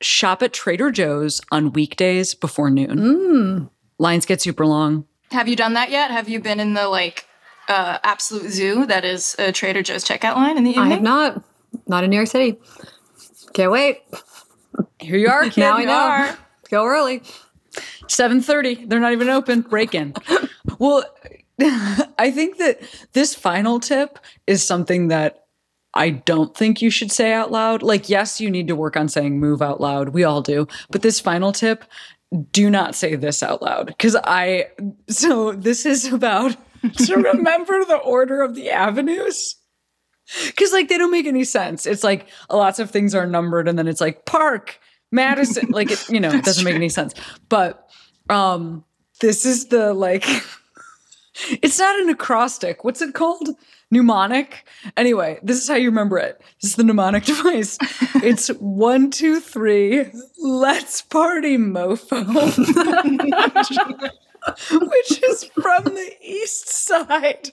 shop 0.02 0.42
at 0.42 0.54
Trader 0.54 0.92
Joe's 0.92 1.42
on 1.52 1.74
weekdays 1.74 2.34
before 2.34 2.70
noon. 2.70 3.70
Lines 3.98 4.26
get 4.26 4.42
super 4.42 4.66
long. 4.66 5.06
Have 5.32 5.48
you 5.48 5.56
done 5.56 5.74
that 5.74 5.92
yet? 5.92 6.12
Have 6.12 6.30
you 6.30 6.40
been 6.40 6.60
in 6.60 6.74
the 6.74 6.88
like 6.88 7.28
uh, 7.68 8.00
absolute 8.04 8.50
zoo 8.52 8.86
that 8.88 9.06
is 9.06 9.36
a 9.40 9.52
Trader 9.52 9.84
Joe's 9.84 10.04
checkout 10.04 10.36
line 10.36 10.58
in 10.58 10.64
the 10.64 10.72
evening? 10.72 10.88
I 10.88 10.94
have 10.94 11.02
not. 11.02 11.44
Not 11.88 12.04
in 12.04 12.10
New 12.10 12.16
York 12.16 12.28
City. 12.28 12.58
Can't 13.54 13.72
wait. 13.72 14.02
Here 15.00 15.18
you 15.18 15.30
are, 15.30 15.50
kid. 15.50 15.62
now 15.62 15.78
I 15.78 15.86
know. 15.86 15.94
are. 15.94 16.38
Go 16.70 16.86
early. 16.86 17.22
7:30. 18.08 18.90
They're 18.90 19.00
not 19.00 19.12
even 19.12 19.30
open. 19.30 19.62
Break 19.62 19.94
in. 19.94 20.14
well, 20.80 21.04
I 21.62 22.32
think 22.32 22.58
that 22.58 22.80
this 23.14 23.36
final 23.36 23.80
tip 23.80 24.20
is 24.48 24.64
something 24.64 25.10
that 25.10 25.46
I 25.94 26.12
don't 26.12 26.56
think 26.56 26.82
you 26.82 26.90
should 26.90 27.12
say 27.12 27.34
out 27.34 27.52
loud. 27.52 27.82
Like, 27.82 28.10
yes, 28.10 28.40
you 28.40 28.50
need 28.50 28.68
to 28.68 28.76
work 28.76 28.96
on 28.96 29.10
saying 29.10 29.40
move 29.40 29.62
out 29.62 29.82
loud. 29.82 30.10
We 30.10 30.24
all 30.24 30.42
do. 30.42 30.68
But 30.92 31.02
this 31.02 31.20
final 31.20 31.52
tip, 31.52 31.84
do 32.52 32.70
not 32.70 32.96
say 32.96 33.16
this 33.16 33.42
out 33.42 33.62
loud. 33.62 33.88
Because 33.88 34.16
I, 34.16 34.68
so 35.08 35.52
this 35.54 35.86
is 35.86 36.12
about 36.12 36.56
to 37.06 37.16
remember 37.16 37.84
the 37.86 37.98
order 37.98 38.42
of 38.42 38.56
the 38.56 38.70
avenues. 38.70 39.56
Because, 40.46 40.72
like, 40.72 40.90
they 40.90 40.98
don't 41.00 41.12
make 41.12 41.26
any 41.26 41.44
sense. 41.44 41.88
It's 41.88 42.04
like 42.04 42.28
lots 42.52 42.78
of 42.78 42.92
things 42.92 43.16
are 43.16 43.26
numbered 43.26 43.68
and 43.68 43.80
then 43.80 43.88
it's 43.88 44.02
like 44.02 44.26
park, 44.26 44.80
Madison. 45.12 45.70
like, 45.72 45.90
it, 45.90 46.08
you 46.10 46.20
know, 46.20 46.30
it 46.30 46.44
doesn't 46.46 46.64
make 46.64 46.76
any 46.76 46.90
sense. 46.90 47.14
But 47.50 47.90
um 48.30 48.86
this 49.20 49.46
is 49.46 49.68
the 49.68 49.94
like, 49.94 50.26
it's 51.62 51.80
not 51.80 52.00
an 52.00 52.10
acrostic. 52.10 52.84
What's 52.84 53.02
it 53.02 53.14
called? 53.14 53.50
Mnemonic. 53.92 54.68
Anyway, 54.98 55.40
this 55.42 55.62
is 55.62 55.68
how 55.68 55.76
you 55.76 55.90
remember 55.90 56.18
it. 56.18 56.42
This 56.62 56.72
is 56.72 56.76
the 56.76 56.84
mnemonic 56.84 57.24
device. 57.26 57.78
It's 58.16 58.50
one, 58.60 59.10
two, 59.10 59.40
three. 59.40 60.12
Let's 60.38 61.02
party, 61.02 61.58
mofo. 61.58 62.26
Which 64.72 65.24
is 65.24 65.44
from 65.56 65.84
the 65.84 66.12
east 66.22 66.70
side. 66.70 67.52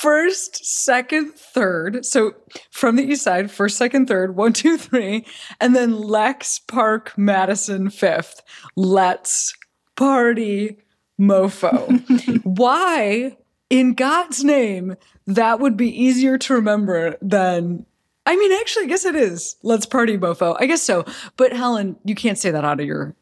First, 0.00 0.64
second, 0.64 1.34
third. 1.34 2.04
So 2.04 2.34
from 2.70 2.96
the 2.96 3.04
east 3.04 3.22
side, 3.22 3.50
first, 3.50 3.76
second, 3.76 4.06
third, 4.06 4.36
one, 4.36 4.52
two, 4.52 4.76
three. 4.76 5.26
And 5.60 5.76
then 5.76 6.00
Lex 6.00 6.58
Park 6.58 7.16
Madison 7.16 7.90
fifth. 7.90 8.42
Let's 8.74 9.54
party 9.96 10.78
mofo. 11.20 12.40
Why, 12.44 13.36
in 13.70 13.94
God's 13.94 14.44
name, 14.44 14.96
that 15.26 15.60
would 15.60 15.76
be 15.76 15.88
easier 15.88 16.38
to 16.38 16.54
remember 16.54 17.16
than. 17.22 17.86
I 18.28 18.34
mean, 18.36 18.52
actually, 18.52 18.86
I 18.86 18.88
guess 18.88 19.04
it 19.04 19.14
is. 19.14 19.56
Let's 19.62 19.86
party 19.86 20.18
mofo. 20.18 20.56
I 20.58 20.66
guess 20.66 20.82
so. 20.82 21.04
But 21.36 21.52
Helen, 21.52 21.96
you 22.04 22.14
can't 22.16 22.38
say 22.38 22.50
that 22.50 22.64
out 22.64 22.80
of 22.80 22.86
your. 22.86 23.14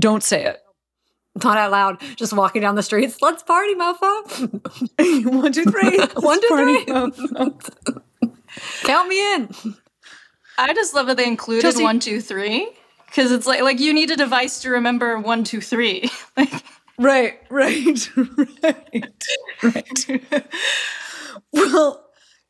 Don't 0.00 0.22
say 0.22 0.44
it. 0.44 0.58
Not 1.42 1.56
out 1.58 1.70
loud. 1.70 2.00
Just 2.16 2.32
walking 2.32 2.62
down 2.62 2.74
the 2.76 2.82
streets. 2.82 3.20
Let's 3.20 3.42
party, 3.42 3.74
mofo. 3.74 5.24
One, 5.32 5.52
two, 5.52 5.64
three. 5.64 5.98
One, 6.14 6.40
two, 6.40 6.48
Party 6.48 6.84
three. 6.84 6.94
mofo. 6.94 8.02
Count 8.82 9.08
me 9.08 9.34
in. 9.34 9.48
I 10.56 10.72
just 10.74 10.94
love 10.94 11.06
that 11.08 11.16
they 11.16 11.26
included 11.26 11.62
Chelsea- 11.62 11.82
one, 11.82 12.00
two, 12.00 12.20
three. 12.20 12.68
Because 13.06 13.32
it's 13.32 13.46
like 13.46 13.62
like 13.62 13.80
you 13.80 13.94
need 13.94 14.10
a 14.10 14.16
device 14.16 14.60
to 14.62 14.70
remember 14.70 15.18
one, 15.18 15.42
two, 15.44 15.60
three. 15.60 16.10
like 16.36 16.52
Right, 16.98 17.40
right, 17.48 18.10
right, 18.62 19.10
right. 19.62 20.44
well, 21.52 22.04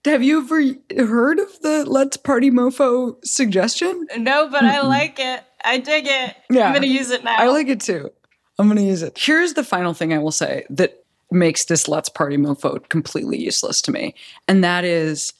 have 0.04 0.22
you 0.22 0.40
ever 0.40 1.06
heard 1.06 1.38
of 1.38 1.60
the 1.60 1.84
Let's 1.86 2.16
Party 2.16 2.50
Mofo 2.50 3.16
suggestion? 3.24 4.06
no, 4.16 4.48
but 4.48 4.64
I 4.64 4.80
like 4.82 5.18
it. 5.18 5.44
I 5.62 5.78
dig 5.78 6.06
it. 6.06 6.36
Yeah. 6.50 6.68
I'm 6.68 6.74
gonna 6.74 6.86
use 6.86 7.10
it 7.10 7.24
now. 7.24 7.36
I 7.36 7.48
like 7.48 7.68
it 7.68 7.80
too. 7.80 8.10
I'm 8.58 8.66
going 8.66 8.78
to 8.78 8.82
use 8.82 9.02
it. 9.02 9.16
Here's 9.16 9.54
the 9.54 9.62
final 9.62 9.94
thing 9.94 10.12
I 10.12 10.18
will 10.18 10.32
say 10.32 10.66
that 10.70 11.04
makes 11.30 11.66
this 11.66 11.86
Let's 11.86 12.08
Party 12.08 12.36
Mofo 12.36 12.86
completely 12.88 13.38
useless 13.38 13.80
to 13.82 13.92
me. 13.92 14.14
And 14.48 14.64
that 14.64 14.84
is 14.84 15.32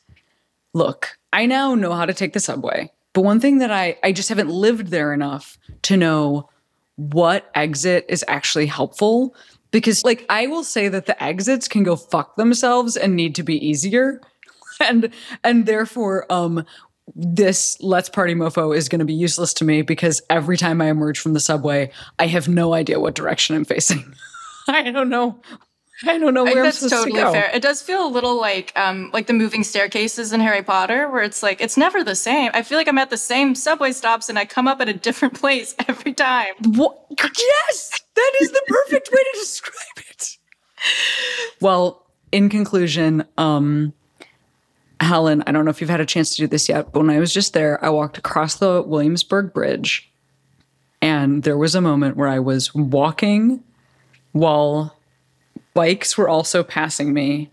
look, 0.72 1.18
I 1.32 1.46
now 1.46 1.74
know 1.74 1.92
how 1.94 2.06
to 2.06 2.14
take 2.14 2.32
the 2.32 2.40
subway, 2.40 2.92
but 3.12 3.22
one 3.22 3.40
thing 3.40 3.58
that 3.58 3.72
I, 3.72 3.98
I 4.02 4.12
just 4.12 4.28
haven't 4.28 4.50
lived 4.50 4.88
there 4.88 5.12
enough 5.12 5.58
to 5.82 5.96
know 5.96 6.48
what 6.98 7.48
exit 7.54 8.04
is 8.08 8.24
actually 8.28 8.66
helpful. 8.66 9.34
Because, 9.70 10.04
like, 10.04 10.26
I 10.28 10.46
will 10.46 10.64
say 10.64 10.88
that 10.88 11.06
the 11.06 11.22
exits 11.22 11.68
can 11.68 11.84
go 11.84 11.94
fuck 11.94 12.36
themselves 12.36 12.96
and 12.96 13.14
need 13.14 13.34
to 13.36 13.42
be 13.42 13.56
easier. 13.66 14.20
And 14.80 15.12
and 15.42 15.66
therefore, 15.66 16.24
um, 16.30 16.64
this 17.16 17.76
Let's 17.80 18.08
Party 18.08 18.36
Mofo 18.36 18.76
is 18.76 18.88
going 18.88 19.00
to 19.00 19.04
be 19.04 19.12
useless 19.12 19.52
to 19.54 19.64
me 19.64 19.82
because 19.82 20.22
every 20.30 20.56
time 20.56 20.80
I 20.80 20.86
emerge 20.86 21.18
from 21.18 21.32
the 21.32 21.40
subway, 21.40 21.90
I 22.20 22.28
have 22.28 22.46
no 22.46 22.74
idea 22.74 23.00
what 23.00 23.16
direction 23.16 23.56
I'm 23.56 23.64
facing. 23.64 24.14
I 24.68 24.92
don't 24.92 25.08
know. 25.08 25.40
I 26.06 26.18
don't 26.18 26.32
know 26.32 26.44
where 26.44 26.52
think 26.52 26.58
I'm 26.58 26.64
that's 26.64 26.78
supposed 26.78 26.94
totally 26.94 27.20
to 27.20 27.26
go. 27.26 27.32
fair. 27.32 27.50
It 27.52 27.60
does 27.60 27.82
feel 27.82 28.06
a 28.06 28.08
little 28.08 28.38
like 28.40 28.72
um 28.76 29.10
like 29.12 29.26
the 29.26 29.32
moving 29.32 29.64
staircases 29.64 30.32
in 30.32 30.40
Harry 30.40 30.62
Potter, 30.62 31.08
where 31.10 31.22
it's 31.22 31.42
like 31.42 31.60
it's 31.60 31.76
never 31.76 32.04
the 32.04 32.14
same. 32.14 32.50
I 32.54 32.62
feel 32.62 32.78
like 32.78 32.88
I'm 32.88 32.98
at 32.98 33.10
the 33.10 33.16
same 33.16 33.54
subway 33.54 33.92
stops 33.92 34.28
and 34.28 34.38
I 34.38 34.44
come 34.44 34.68
up 34.68 34.80
at 34.80 34.88
a 34.88 34.94
different 34.94 35.34
place 35.40 35.74
every 35.88 36.12
time. 36.12 36.54
What? 36.64 37.04
Yes, 37.10 38.00
that 38.14 38.32
is 38.40 38.52
the 38.52 38.62
perfect 38.68 39.10
way 39.10 39.18
to 39.18 39.38
describe 39.40 40.04
it. 40.10 40.36
Well, 41.60 42.06
in 42.30 42.48
conclusion, 42.48 43.24
um, 43.36 43.92
Helen, 45.00 45.42
I 45.46 45.52
don't 45.52 45.64
know 45.64 45.70
if 45.70 45.80
you've 45.80 45.90
had 45.90 46.00
a 46.00 46.06
chance 46.06 46.30
to 46.30 46.42
do 46.42 46.46
this 46.46 46.68
yet, 46.68 46.92
but 46.92 47.00
when 47.00 47.10
I 47.10 47.18
was 47.18 47.32
just 47.32 47.52
there, 47.54 47.82
I 47.84 47.88
walked 47.88 48.18
across 48.18 48.56
the 48.56 48.82
Williamsburg 48.82 49.52
Bridge, 49.52 50.10
and 51.02 51.42
there 51.42 51.58
was 51.58 51.74
a 51.74 51.80
moment 51.80 52.16
where 52.16 52.28
I 52.28 52.38
was 52.38 52.74
walking 52.74 53.64
while 54.32 54.94
bikes 55.78 56.18
were 56.18 56.28
also 56.28 56.64
passing 56.64 57.14
me 57.14 57.52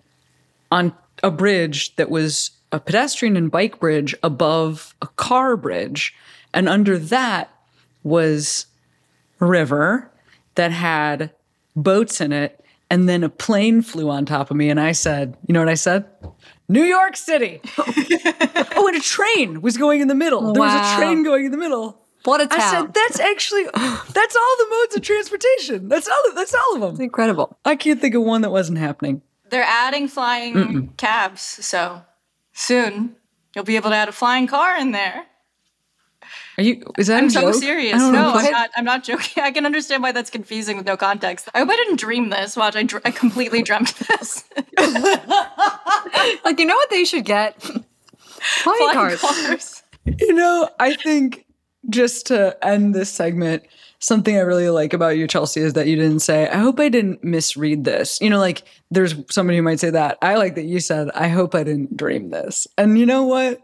on 0.72 0.92
a 1.22 1.30
bridge 1.30 1.96
that 1.96 2.10
was 2.10 2.50
a 2.72 2.80
pedestrian 2.80 3.38
and 3.38 3.52
bike 3.52 3.80
bridge 3.80 4.16
above 4.24 4.96
a 5.00 5.06
car 5.10 5.56
bridge. 5.56 6.12
And 6.52 6.68
under 6.68 6.98
that 6.98 7.54
was 8.02 8.66
a 9.40 9.46
river 9.46 10.10
that 10.56 10.72
had 10.72 11.36
boats 11.76 12.20
in 12.20 12.32
it. 12.32 12.66
And 12.90 13.08
then 13.08 13.24
a 13.24 13.30
plane 13.30 13.84
flew 13.84 14.10
on 14.10 14.26
top 14.26 14.50
of 14.50 14.58
me. 14.58 14.72
And 14.72 14.80
I 14.80 14.94
said, 14.94 15.38
You 15.46 15.54
know 15.54 15.60
what 15.60 15.70
I 15.70 15.76
said? 15.76 16.06
New 16.68 16.84
York 16.84 17.16
City. 17.18 17.62
oh, 17.78 18.88
and 18.88 18.98
a 18.98 19.02
train 19.02 19.62
was 19.62 19.78
going 19.78 20.02
in 20.02 20.08
the 20.08 20.16
middle. 20.16 20.52
There 20.52 20.64
was 20.64 20.74
a 20.74 20.98
train 20.98 21.24
going 21.24 21.46
in 21.46 21.52
the 21.52 21.60
middle. 21.60 22.02
What 22.26 22.42
a 22.42 22.46
I 22.46 22.58
town. 22.58 22.72
said, 22.86 22.94
That's 22.94 23.20
actually, 23.20 23.64
that's 23.74 24.36
all 24.36 24.56
the 24.58 24.68
modes 24.70 24.96
of 24.98 25.02
transportation. 25.04 25.88
That's 25.90 26.08
all, 26.10 26.22
that's 26.36 26.54
all 26.54 26.76
of 26.76 26.82
them. 26.98 27.02
Incredible. 27.04 27.58
I 27.64 27.76
can't 27.76 28.02
think 28.02 28.14
of 28.16 28.24
one 28.24 28.42
that 28.42 28.52
wasn't 28.52 28.78
happening. 28.80 29.22
They're 29.50 29.64
adding 29.64 30.08
flying 30.08 30.90
cabs, 30.98 31.42
so 31.42 32.02
soon 32.54 33.16
you'll 33.56 33.64
be 33.64 33.76
able 33.78 33.92
to 33.92 33.96
add 33.96 34.10
a 34.10 34.12
flying 34.12 34.48
car 34.48 34.76
in 34.78 34.92
there. 34.92 35.26
Are 36.58 36.64
you? 36.64 36.82
Is 36.98 37.08
that 37.08 37.18
I'm 37.20 37.26
a 37.28 37.30
so 37.30 37.42
joke? 37.42 37.54
serious. 37.56 37.94
I 37.94 37.98
don't 38.00 38.14
know. 38.14 38.32
No, 38.34 38.40
I'm 38.40 38.52
not. 38.52 38.70
I'm 38.76 38.86
not 38.86 39.04
joking. 39.04 39.44
I 39.44 39.52
can 39.52 39.66
understand 39.66 40.02
why 40.02 40.12
that's 40.14 40.30
confusing 40.32 40.78
with 40.78 40.86
no 40.88 40.98
context. 40.98 41.48
I 41.54 41.60
hope 41.60 41.70
I 41.70 41.76
didn't 41.76 41.98
dream 42.00 42.30
this. 42.30 42.56
Watch, 42.58 42.76
I, 42.76 42.84
dr- 42.84 43.04
I 43.06 43.12
completely 43.12 43.62
dreamt 43.62 43.94
this. 44.08 44.44
Like, 46.44 46.60
you 46.60 46.66
know 46.66 46.76
what 46.76 46.90
they 46.90 47.04
should 47.06 47.26
get? 47.26 47.62
Flying 47.62 47.84
Flying 48.80 48.94
cars. 48.94 49.22
cars. 49.22 49.84
You 50.20 50.34
know, 50.34 50.70
I 50.80 50.96
think 50.96 51.45
just 51.90 52.28
to 52.28 52.58
end 52.66 52.94
this 52.96 53.12
segment, 53.12 53.64
something 54.00 54.36
I 54.36 54.42
really 54.42 54.70
like 54.70 54.94
about 54.94 55.18
you, 55.18 55.28
Chelsea, 55.28 55.62
is 55.62 55.74
that 55.74 55.88
you 55.88 55.96
didn't 55.96 56.20
say, 56.20 56.48
I 56.48 56.58
hope 56.58 56.80
I 56.80 56.90
didn't 56.90 57.24
misread 57.24 57.84
this. 57.84 58.20
You 58.22 58.30
know, 58.30 58.40
like 58.40 58.64
there's 58.92 59.16
somebody 59.30 59.58
who 59.58 59.64
might 59.64 59.80
say 59.80 59.90
that. 59.90 60.18
I 60.22 60.36
like 60.36 60.56
that 60.56 60.66
you 60.66 60.80
said, 60.80 61.10
I 61.12 61.28
hope 61.28 61.56
I 61.56 61.64
didn't 61.64 61.96
dream 61.98 62.30
this. 62.30 62.68
And 62.78 62.98
you 63.00 63.06
know 63.06 63.24
what? 63.24 63.62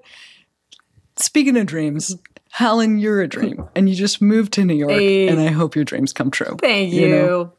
Speaking 1.17 1.57
of 1.57 1.65
dreams, 1.65 2.15
Helen, 2.49 2.99
you're 2.99 3.21
a 3.21 3.27
dream 3.27 3.67
and 3.75 3.89
you 3.89 3.95
just 3.95 4.21
moved 4.21 4.53
to 4.53 4.65
New 4.65 4.73
York 4.75 4.91
Hey. 4.91 5.27
and 5.27 5.39
I 5.39 5.47
hope 5.51 5.75
your 5.75 5.85
dreams 5.85 6.13
come 6.13 6.31
true. 6.31 6.57
Thank 6.59 6.93
you. 6.93 7.09
know? 7.09 7.53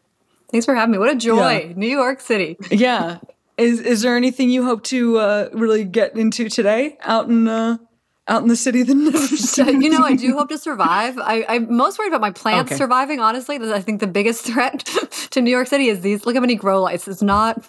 Thanks 0.50 0.66
for 0.66 0.74
having 0.74 0.92
me. 0.92 0.98
What 0.98 1.10
a 1.10 1.14
joy. 1.16 1.66
Yeah. 1.68 1.72
New 1.76 1.88
York 1.88 2.20
City. 2.20 2.56
Yeah. 2.70 3.18
Is 3.58 3.80
is 3.80 4.02
there 4.02 4.16
anything 4.16 4.50
you 4.50 4.64
hope 4.64 4.82
to 4.84 5.18
uh, 5.18 5.48
really 5.52 5.84
get 5.84 6.16
into 6.16 6.48
today 6.48 6.96
out 7.02 7.28
in 7.28 7.46
uh, 7.48 7.76
out 8.28 8.42
in 8.42 8.48
the 8.48 8.56
city 8.56 8.82
that 8.84 8.94
never 9.64 9.70
you 9.72 9.90
know, 9.90 10.04
I 10.04 10.14
do 10.14 10.32
hope 10.34 10.48
to 10.50 10.58
survive. 10.58 11.18
I, 11.18 11.44
I'm 11.48 11.74
most 11.76 11.98
worried 11.98 12.08
about 12.08 12.20
my 12.20 12.30
plants 12.30 12.70
Okay. 12.72 12.78
surviving, 12.78 13.18
honestly. 13.20 13.56
I 13.56 13.80
think 13.80 14.00
the 14.00 14.06
biggest 14.06 14.44
threat 14.46 14.84
to 15.30 15.40
New 15.40 15.50
York 15.50 15.66
City 15.68 15.88
is 15.88 16.00
these. 16.02 16.24
Look 16.24 16.34
how 16.36 16.40
many 16.40 16.54
grow 16.54 16.80
lights. 16.82 17.08
It's 17.08 17.22
not 17.22 17.68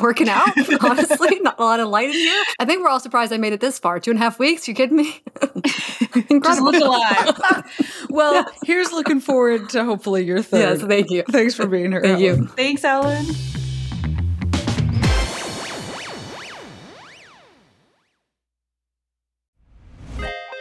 working 0.00 0.28
out, 0.28 0.48
honestly. 0.84 1.40
Not 1.40 1.58
a 1.58 1.62
lot 1.64 1.80
of 1.80 1.88
light 1.88 2.08
in 2.10 2.14
here. 2.14 2.44
I 2.58 2.64
think 2.66 2.82
we're 2.82 2.90
all 2.90 3.00
surprised 3.00 3.32
I 3.32 3.38
made 3.38 3.52
it 3.54 3.60
this 3.60 3.78
far. 3.78 3.98
Two 3.98 4.10
and 4.10 4.18
a 4.20 4.22
half 4.22 4.38
weeks? 4.38 4.68
You 4.68 4.74
kidding 4.74 4.98
me? 4.98 5.20
Just 5.64 6.30
Incredible. 6.30 6.72
look 6.72 6.82
alive. 6.82 8.06
Well, 8.10 8.46
here's 8.64 8.92
looking 8.92 9.20
forward 9.20 9.70
to 9.70 9.84
hopefully 9.84 10.24
your 10.24 10.42
third. 10.42 10.80
Yes, 10.80 10.82
thank 10.82 11.10
you. 11.10 11.22
Thanks 11.30 11.54
for 11.54 11.66
being 11.66 11.92
here. 11.92 12.02
Thank 12.02 12.20
Helen. 12.20 12.42
you. 12.42 12.46
Thanks, 12.48 12.84
Ellen. 12.84 13.24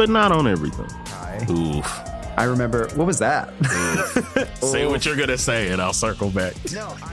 but 0.00 0.08
not 0.08 0.32
on 0.32 0.46
everything. 0.46 0.88
Hi. 1.08 1.46
Oof. 1.50 2.00
I 2.38 2.44
remember, 2.44 2.88
what 2.94 3.06
was 3.06 3.18
that? 3.18 3.52
Say 4.62 4.86
what 4.86 5.04
you're 5.04 5.14
gonna 5.14 5.36
say, 5.36 5.68
and 5.72 5.82
I'll 5.82 5.92
circle 5.92 6.30
back. 6.30 6.54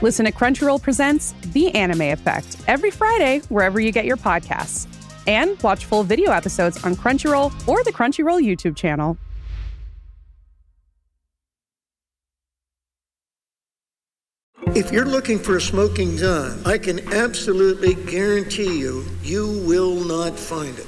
Listen 0.02 0.24
to 0.24 0.32
Crunchyroll 0.32 0.82
Presents 0.82 1.34
The 1.52 1.76
Anime 1.76 2.14
Effect 2.14 2.56
every 2.66 2.90
Friday, 2.90 3.42
wherever 3.50 3.82
you 3.82 3.92
get 3.92 4.06
your 4.06 4.16
podcasts. 4.16 4.88
And 5.28 5.62
watch 5.64 5.84
full 5.84 6.04
video 6.04 6.32
episodes 6.32 6.82
on 6.86 6.96
Crunchyroll 6.96 7.52
or 7.68 7.84
the 7.84 7.92
Crunchyroll 7.92 8.42
YouTube 8.42 8.78
channel. 8.78 9.18
If 14.68 14.94
you're 14.94 15.04
looking 15.04 15.40
for 15.40 15.58
a 15.58 15.62
smoking 15.62 16.16
gun, 16.16 16.62
I 16.66 16.78
can 16.78 17.14
absolutely 17.14 17.96
guarantee 17.96 18.80
you, 18.80 19.04
you 19.24 19.62
will 19.68 19.96
not 20.06 20.40
find 20.40 20.80
it. 20.80 20.88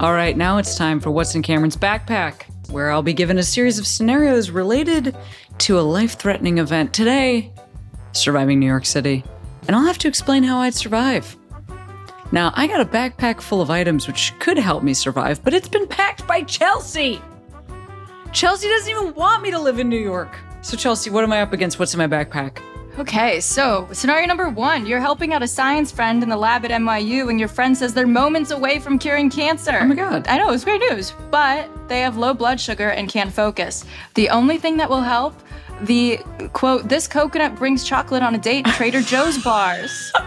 All 0.00 0.14
right, 0.14 0.34
now 0.34 0.56
it's 0.56 0.76
time 0.76 0.98
for 0.98 1.10
What's 1.10 1.34
in 1.34 1.42
Cameron's 1.42 1.76
Backpack, 1.76 2.44
where 2.70 2.90
I'll 2.90 3.02
be 3.02 3.12
given 3.12 3.36
a 3.36 3.42
series 3.42 3.78
of 3.78 3.86
scenarios 3.86 4.48
related 4.48 5.14
to 5.58 5.78
a 5.78 5.82
life 5.82 6.14
threatening 6.14 6.56
event. 6.56 6.94
Today, 6.94 7.52
surviving 8.12 8.58
New 8.58 8.66
York 8.66 8.86
City. 8.86 9.22
And 9.66 9.76
I'll 9.76 9.84
have 9.84 9.98
to 9.98 10.08
explain 10.08 10.42
how 10.42 10.60
I'd 10.60 10.72
survive. 10.72 11.36
Now, 12.32 12.50
I 12.54 12.66
got 12.66 12.80
a 12.80 12.86
backpack 12.86 13.42
full 13.42 13.60
of 13.60 13.68
items 13.68 14.06
which 14.06 14.32
could 14.38 14.56
help 14.56 14.82
me 14.82 14.94
survive, 14.94 15.44
but 15.44 15.52
it's 15.52 15.68
been 15.68 15.86
packed 15.86 16.26
by 16.26 16.44
Chelsea. 16.44 17.20
Chelsea 18.32 18.68
doesn't 18.68 18.90
even 18.90 19.12
want 19.12 19.42
me 19.42 19.50
to 19.50 19.58
live 19.58 19.78
in 19.78 19.90
New 19.90 20.00
York. 20.00 20.34
So, 20.62 20.78
Chelsea, 20.78 21.10
what 21.10 21.24
am 21.24 21.32
I 21.34 21.42
up 21.42 21.52
against? 21.52 21.78
What's 21.78 21.92
in 21.92 21.98
my 21.98 22.06
backpack? 22.06 22.62
Okay, 23.00 23.40
so 23.40 23.88
scenario 23.92 24.26
number 24.26 24.50
one 24.50 24.84
you're 24.84 25.00
helping 25.00 25.32
out 25.32 25.42
a 25.42 25.48
science 25.48 25.90
friend 25.90 26.22
in 26.22 26.28
the 26.28 26.36
lab 26.36 26.66
at 26.66 26.70
NYU, 26.70 27.30
and 27.30 27.40
your 27.40 27.48
friend 27.48 27.74
says 27.74 27.94
they're 27.94 28.06
moments 28.06 28.50
away 28.50 28.78
from 28.78 28.98
curing 28.98 29.30
cancer. 29.30 29.78
Oh 29.80 29.86
my 29.86 29.94
God. 29.94 30.28
I 30.28 30.36
know, 30.36 30.50
it's 30.50 30.64
great 30.64 30.82
news, 30.90 31.14
but 31.30 31.70
they 31.88 32.00
have 32.00 32.18
low 32.18 32.34
blood 32.34 32.60
sugar 32.60 32.90
and 32.90 33.08
can't 33.08 33.32
focus. 33.32 33.86
The 34.16 34.28
only 34.28 34.58
thing 34.58 34.76
that 34.76 34.90
will 34.90 35.00
help 35.00 35.34
the 35.80 36.18
quote, 36.52 36.90
this 36.90 37.08
coconut 37.08 37.56
brings 37.56 37.84
chocolate 37.84 38.22
on 38.22 38.34
a 38.34 38.38
date, 38.38 38.66
Trader 38.66 39.00
Joe's 39.00 39.42
bars. 39.42 40.12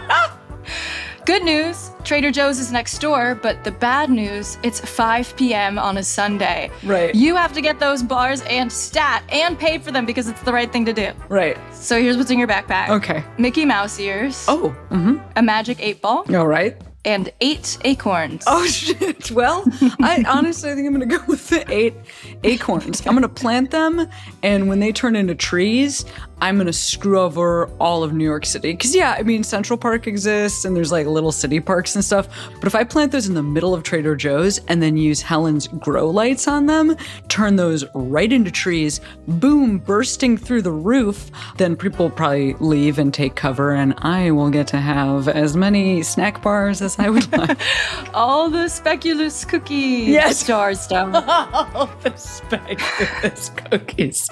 Good 1.26 1.42
news, 1.42 1.90
Trader 2.04 2.30
Joe's 2.30 2.58
is 2.58 2.70
next 2.70 2.98
door, 2.98 3.34
but 3.34 3.64
the 3.64 3.70
bad 3.70 4.10
news, 4.10 4.58
it's 4.62 4.78
5 4.78 5.34
p.m. 5.36 5.78
on 5.78 5.96
a 5.96 6.02
Sunday. 6.02 6.70
Right. 6.82 7.14
You 7.14 7.34
have 7.34 7.54
to 7.54 7.62
get 7.62 7.80
those 7.80 8.02
bars 8.02 8.42
and 8.42 8.70
stat 8.70 9.22
and 9.30 9.58
pay 9.58 9.78
for 9.78 9.90
them 9.90 10.04
because 10.04 10.28
it's 10.28 10.42
the 10.42 10.52
right 10.52 10.70
thing 10.70 10.84
to 10.84 10.92
do. 10.92 11.12
Right. 11.30 11.56
So 11.72 11.98
here's 11.98 12.18
what's 12.18 12.30
in 12.30 12.38
your 12.38 12.46
backpack. 12.46 12.90
Okay. 12.90 13.24
Mickey 13.38 13.64
Mouse 13.64 13.98
ears. 13.98 14.44
Oh, 14.48 14.76
mm-hmm. 14.90 15.16
A 15.36 15.42
magic 15.42 15.78
eight 15.80 16.02
ball. 16.02 16.26
All 16.36 16.46
right. 16.46 16.76
And 17.04 17.30
eight 17.40 17.78
acorns. 17.84 18.44
Oh 18.46 18.66
shit. 18.66 19.30
Well, 19.30 19.64
I 20.00 20.24
honestly 20.28 20.74
think 20.74 20.86
I'm 20.86 20.92
gonna 20.92 21.06
go 21.06 21.22
with 21.26 21.48
the 21.48 21.70
eight 21.72 21.94
acorns. 22.42 23.06
I'm 23.06 23.14
gonna 23.14 23.28
plant 23.28 23.70
them, 23.70 24.06
and 24.42 24.68
when 24.68 24.80
they 24.80 24.92
turn 24.92 25.16
into 25.16 25.34
trees, 25.34 26.04
I'm 26.40 26.58
gonna 26.58 26.72
screw 26.72 27.20
over 27.20 27.66
all 27.78 28.02
of 28.02 28.12
New 28.12 28.24
York 28.24 28.44
City. 28.44 28.74
Cause 28.74 28.94
yeah, 28.94 29.16
I 29.18 29.22
mean 29.22 29.42
Central 29.42 29.78
Park 29.78 30.06
exists 30.06 30.64
and 30.64 30.76
there's 30.76 30.92
like 30.92 31.06
little 31.06 31.32
city 31.32 31.60
parks 31.60 31.94
and 31.94 32.04
stuff. 32.04 32.28
But 32.56 32.66
if 32.66 32.74
I 32.74 32.84
plant 32.84 33.12
those 33.12 33.28
in 33.28 33.34
the 33.34 33.42
middle 33.42 33.72
of 33.72 33.82
Trader 33.82 34.16
Joe's 34.16 34.58
and 34.68 34.82
then 34.82 34.96
use 34.96 35.22
Helen's 35.22 35.68
grow 35.68 36.10
lights 36.10 36.48
on 36.48 36.66
them, 36.66 36.96
turn 37.28 37.56
those 37.56 37.84
right 37.94 38.30
into 38.30 38.50
trees, 38.50 39.00
boom, 39.26 39.78
bursting 39.78 40.36
through 40.36 40.62
the 40.62 40.72
roof, 40.72 41.30
then 41.56 41.76
people 41.76 42.10
probably 42.10 42.54
leave 42.54 42.98
and 42.98 43.14
take 43.14 43.36
cover, 43.36 43.72
and 43.72 43.94
I 43.98 44.30
will 44.30 44.50
get 44.50 44.66
to 44.68 44.78
have 44.78 45.28
as 45.28 45.56
many 45.56 46.02
snack 46.02 46.42
bars 46.42 46.82
as 46.82 46.93
I 46.98 47.10
would 47.10 47.30
like. 47.32 47.58
All 48.14 48.50
the 48.50 48.68
speculoos 48.68 49.46
cookies. 49.48 50.08
Yes. 50.08 50.42
Starstone. 50.42 51.14
All 51.74 51.86
the 52.02 52.10
speculoos 52.10 53.50
cookies 53.70 54.28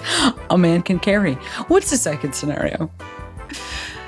a 0.49 0.57
man 0.57 0.81
can 0.81 0.99
carry. 0.99 1.33
What's 1.67 1.89
the 1.89 1.97
second 1.97 2.33
scenario? 2.33 2.89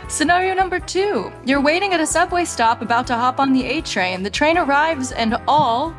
Scenario 0.08 0.54
number 0.54 0.80
two 0.80 1.32
You're 1.46 1.62
waiting 1.62 1.94
at 1.94 2.00
a 2.00 2.06
subway 2.06 2.46
stop 2.46 2.82
about 2.82 3.08
to 3.08 3.16
hop 3.16 3.40
on 3.40 3.54
the 3.54 3.66
A 3.66 3.82
train. 3.82 4.24
The 4.24 4.30
train 4.30 4.58
arrives, 4.58 5.12
and 5.12 5.36
all, 5.48 5.96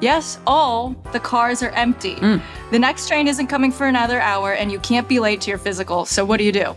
yes, 0.00 0.38
all, 0.46 0.90
the 1.12 1.20
cars 1.20 1.62
are 1.62 1.70
empty. 1.70 2.14
Hmm. 2.14 2.36
The 2.70 2.78
next 2.78 3.08
train 3.08 3.26
isn't 3.28 3.46
coming 3.46 3.72
for 3.72 3.86
another 3.86 4.20
hour, 4.20 4.52
and 4.52 4.70
you 4.70 4.78
can't 4.80 5.08
be 5.08 5.18
late 5.18 5.40
to 5.42 5.50
your 5.50 5.58
physical. 5.58 6.04
So, 6.04 6.24
what 6.24 6.36
do 6.36 6.44
you 6.44 6.52
do? 6.52 6.76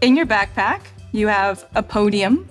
In 0.00 0.16
your 0.16 0.26
backpack, 0.26 0.80
you 1.12 1.28
have 1.28 1.64
a 1.74 1.82
podium, 1.82 2.48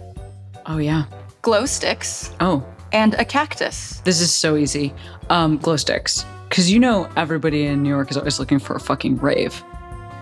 Oh 0.70 0.80
yeah. 0.80 1.06
Glow 1.48 1.66
sticks, 1.66 2.32
Oh, 2.42 2.62
and 2.92 3.14
a 3.14 3.24
cactus. 3.24 4.02
this 4.04 4.20
is 4.20 4.34
so 4.34 4.58
easy. 4.58 4.94
Um, 5.30 5.58
glow 5.58 5.78
sticks. 5.78 6.26
Cause 6.50 6.70
you 6.70 6.78
know 6.78 7.08
everybody 7.16 7.68
in 7.68 7.84
New 7.84 7.88
York 7.90 8.12
is 8.12 8.18
always 8.18 8.38
looking 8.38 8.60
for 8.60 8.76
a 8.76 8.82
fucking 8.82 9.16
rave. 9.20 9.64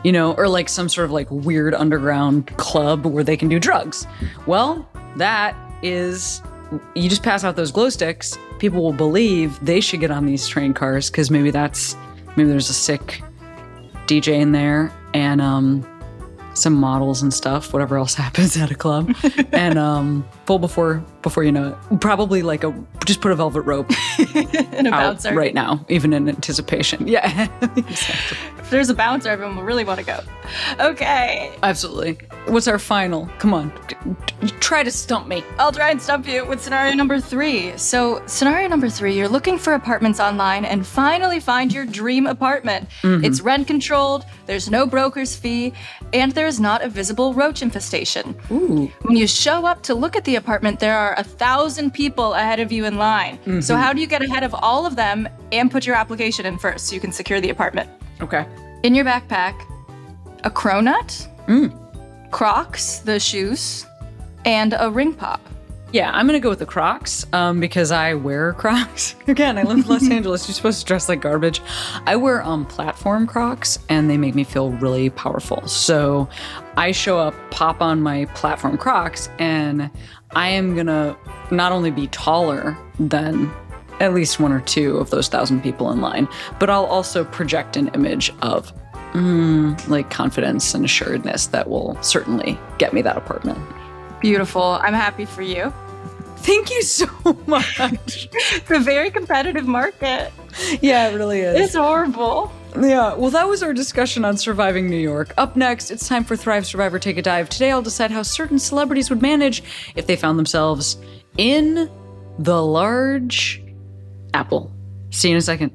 You 0.04 0.12
know, 0.12 0.36
or 0.36 0.48
like 0.48 0.70
some 0.70 0.88
sort 0.88 1.06
of 1.06 1.12
like 1.12 1.26
weird 1.32 1.74
underground 1.74 2.56
club 2.58 3.08
where 3.08 3.24
they 3.24 3.36
can 3.38 3.50
do 3.50 3.60
drugs. 3.60 4.06
Well, 4.46 4.88
that 5.16 5.56
is 5.82 6.44
you 6.94 7.10
just 7.10 7.24
pass 7.24 7.44
out 7.44 7.56
those 7.56 7.72
glow 7.72 7.90
sticks, 7.90 8.38
people 8.60 8.84
will 8.84 8.94
believe 8.94 9.60
they 9.66 9.80
should 9.82 10.00
get 10.02 10.12
on 10.12 10.28
these 10.28 10.48
train 10.48 10.76
cars 10.76 11.10
because 11.10 11.32
maybe 11.32 11.50
that's 11.50 11.96
maybe 12.36 12.50
there's 12.52 12.70
a 12.70 12.74
sick 12.74 13.24
DJ 14.06 14.40
in 14.40 14.52
there 14.52 14.92
and 15.16 15.42
um 15.42 15.88
some 16.54 16.74
models 16.74 17.22
and 17.22 17.34
stuff, 17.34 17.74
whatever 17.74 17.98
else 17.98 18.14
happens 18.26 18.56
at 18.58 18.70
a 18.72 18.76
club. 18.76 19.14
and 19.52 19.78
um 19.80 20.24
full 20.46 20.60
before 20.60 21.04
before 21.26 21.44
you 21.44 21.52
know 21.52 21.76
it. 21.92 22.00
Probably 22.00 22.44
like 22.44 22.64
a 22.64 22.72
just 23.04 23.20
put 23.20 23.32
a 23.32 23.36
velvet 23.36 23.62
rope 23.62 23.92
And 24.36 24.88
a 24.88 24.92
bouncer. 24.92 25.34
right 25.34 25.54
now, 25.56 25.84
even 25.90 26.14
in 26.14 26.30
anticipation. 26.30 27.08
Yeah. 27.16 27.48
If 27.78 28.70
there's 28.72 28.90
a 28.90 28.94
bouncer, 28.96 29.30
everyone 29.30 29.56
will 29.56 29.64
really 29.64 29.84
want 29.86 30.00
to 30.00 30.06
go. 30.06 30.20
Okay. 30.80 31.52
Absolutely. 31.64 32.18
What's 32.48 32.68
our 32.68 32.80
final? 32.80 33.28
Come 33.40 33.54
on. 33.54 33.72
Try 34.60 34.84
to 34.84 34.92
stump 34.92 35.28
me. 35.28 35.44
I'll 35.60 35.72
try 35.72 35.90
and 35.92 36.02
stump 36.02 36.28
you 36.28 36.46
with 36.46 36.62
scenario 36.62 36.94
number 36.96 37.20
three. 37.20 37.78
So, 37.78 38.22
scenario 38.28 38.68
number 38.68 38.90
three, 38.90 39.16
you're 39.18 39.28
looking 39.30 39.58
for 39.58 39.74
apartments 39.74 40.20
online 40.20 40.66
and 40.66 40.86
finally 40.86 41.40
find 41.40 41.72
your 41.74 41.86
dream 41.86 42.26
apartment. 42.28 42.88
Mhm. 43.04 43.24
It's 43.26 43.42
rent 43.42 43.66
controlled, 43.68 44.26
there's 44.46 44.70
no 44.70 44.86
broker's 44.86 45.36
fee, 45.36 45.74
and 46.14 46.32
there's 46.34 46.60
not 46.60 46.84
a 46.84 46.90
visible 46.90 47.34
roach 47.34 47.62
infestation. 47.62 48.36
Ooh. 48.52 48.92
When 49.04 49.16
you 49.18 49.28
show 49.28 49.66
up 49.66 49.82
to 49.84 49.94
look 49.96 50.16
at 50.16 50.24
the 50.26 50.36
apartment, 50.36 50.80
there 50.80 50.98
are 50.98 51.15
a 51.18 51.24
thousand 51.24 51.92
people 51.94 52.34
ahead 52.34 52.60
of 52.60 52.72
you 52.72 52.86
in 52.86 52.98
line. 52.98 53.38
So, 53.62 53.76
Mhm. 53.76 53.80
how 53.80 53.94
do 53.94 54.02
you 54.02 54.08
get 54.08 54.22
ahead 54.22 54.44
of 54.44 54.54
all 54.56 54.86
of 54.86 54.96
them 54.96 55.28
and 55.52 55.70
put 55.72 55.86
your 55.86 55.96
application 55.96 56.46
in 56.46 56.58
first 56.58 56.88
so 56.88 56.96
you 56.96 57.02
can 57.02 57.12
secure 57.12 57.40
the 57.42 57.50
apartment? 57.50 57.90
Okay. 58.22 58.46
In 58.84 58.94
your 58.96 59.06
backpack, 59.06 59.54
a 60.44 60.50
cronut, 60.50 61.28
Mm. 61.48 61.72
Crocs, 62.32 63.00
the 63.00 63.20
shoes, 63.20 63.86
and 64.46 64.76
a 64.78 64.90
ring 64.90 65.14
pop. 65.14 65.40
Yeah, 65.92 66.12
I'm 66.14 66.26
gonna 66.26 66.40
go 66.40 66.50
with 66.50 66.60
the 66.60 66.66
Crocs 66.66 67.26
um, 67.32 67.60
because 67.60 67.92
I 67.92 68.16
wear 68.16 68.54
Crocs. 68.58 69.16
Again, 69.28 69.58
I 69.58 69.64
live 69.64 69.78
in 69.78 69.88
Los 69.88 70.10
Angeles. 70.12 70.48
You're 70.48 70.56
supposed 70.56 70.80
to 70.82 70.86
dress 70.86 71.08
like 71.08 71.22
garbage. 71.22 71.62
I 72.06 72.16
wear 72.16 72.44
um, 72.44 72.66
platform 72.66 73.28
Crocs, 73.28 73.80
and 73.88 74.10
they 74.10 74.18
make 74.18 74.36
me 74.36 74.44
feel 74.44 74.72
really 74.72 75.10
powerful. 75.10 75.66
So 75.68 76.28
I 76.76 76.92
show 76.92 77.20
up, 77.20 77.34
pop 77.52 77.82
on 77.82 78.02
my 78.02 78.26
platform 78.36 78.78
Crocs, 78.78 79.30
and 79.40 79.90
I 80.36 80.50
am 80.50 80.76
gonna 80.76 81.16
not 81.52 81.72
only 81.72 81.92
be 81.92 82.08
taller 82.08 82.78
than 83.00 83.52
at 84.02 84.14
least 84.14 84.40
one 84.40 84.52
or 84.52 84.60
two 84.62 84.98
of 84.98 85.10
those 85.12 85.30
thousand 85.30 85.62
people 85.62 85.92
in 85.92 86.02
line, 86.02 86.28
but 86.60 86.70
I'll 86.70 86.86
also 86.86 87.24
project 87.24 87.78
an 87.78 87.88
image 87.90 88.34
of 88.42 88.74
mm, 89.14 89.88
like 89.88 90.10
confidence 90.10 90.74
and 90.74 90.84
assuredness 90.84 91.48
that 91.48 91.70
will 91.70 91.98
certainly 92.02 92.60
get 92.78 92.94
me 92.94 93.02
that 93.04 93.16
apartment. 93.16 93.58
Beautiful. 94.26 94.80
I'm 94.82 94.96
happy 94.96 95.26
for 95.26 95.44
you. 95.44 95.72
Thank 96.38 96.72
you 96.72 96.82
so 96.82 97.06
much. 97.46 98.28
it's 98.32 98.72
a 98.72 98.80
very 98.80 99.12
competitive 99.12 99.68
market. 99.68 100.32
Yeah, 100.82 101.10
it 101.10 101.16
really 101.16 101.42
is. 101.42 101.60
It's 101.60 101.76
horrible. 101.76 102.52
Yeah, 102.76 103.14
well, 103.14 103.30
that 103.30 103.48
was 103.48 103.62
our 103.62 103.72
discussion 103.72 104.26
on 104.26 104.36
surviving 104.36 104.90
New 104.90 104.98
York. 104.98 105.32
Up 105.38 105.56
next, 105.56 105.92
it's 105.92 106.08
time 106.08 106.24
for 106.24 106.36
Thrive 106.36 106.66
Survivor 106.66 106.98
Take 106.98 107.18
a 107.18 107.22
Dive. 107.22 107.50
Today, 107.50 107.70
I'll 107.72 107.84
decide 107.84 108.10
how 108.10 108.24
certain 108.24 108.58
celebrities 108.58 109.12
would 109.12 109.22
manage 109.22 109.62
if 109.96 110.08
they 110.08 110.16
found 110.16 110.40
themselves 110.40 110.98
in 111.38 111.88
the 112.40 112.66
large 112.66 113.62
apple. 114.34 114.72
See 115.12 115.28
you 115.30 115.36
in 115.36 115.38
a 115.38 115.42
second. 115.42 115.72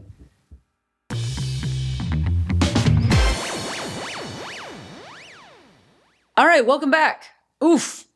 All 6.37 6.47
right, 6.47 6.67
welcome 6.67 6.91
back. 6.91 7.27
Oof. 7.63 8.07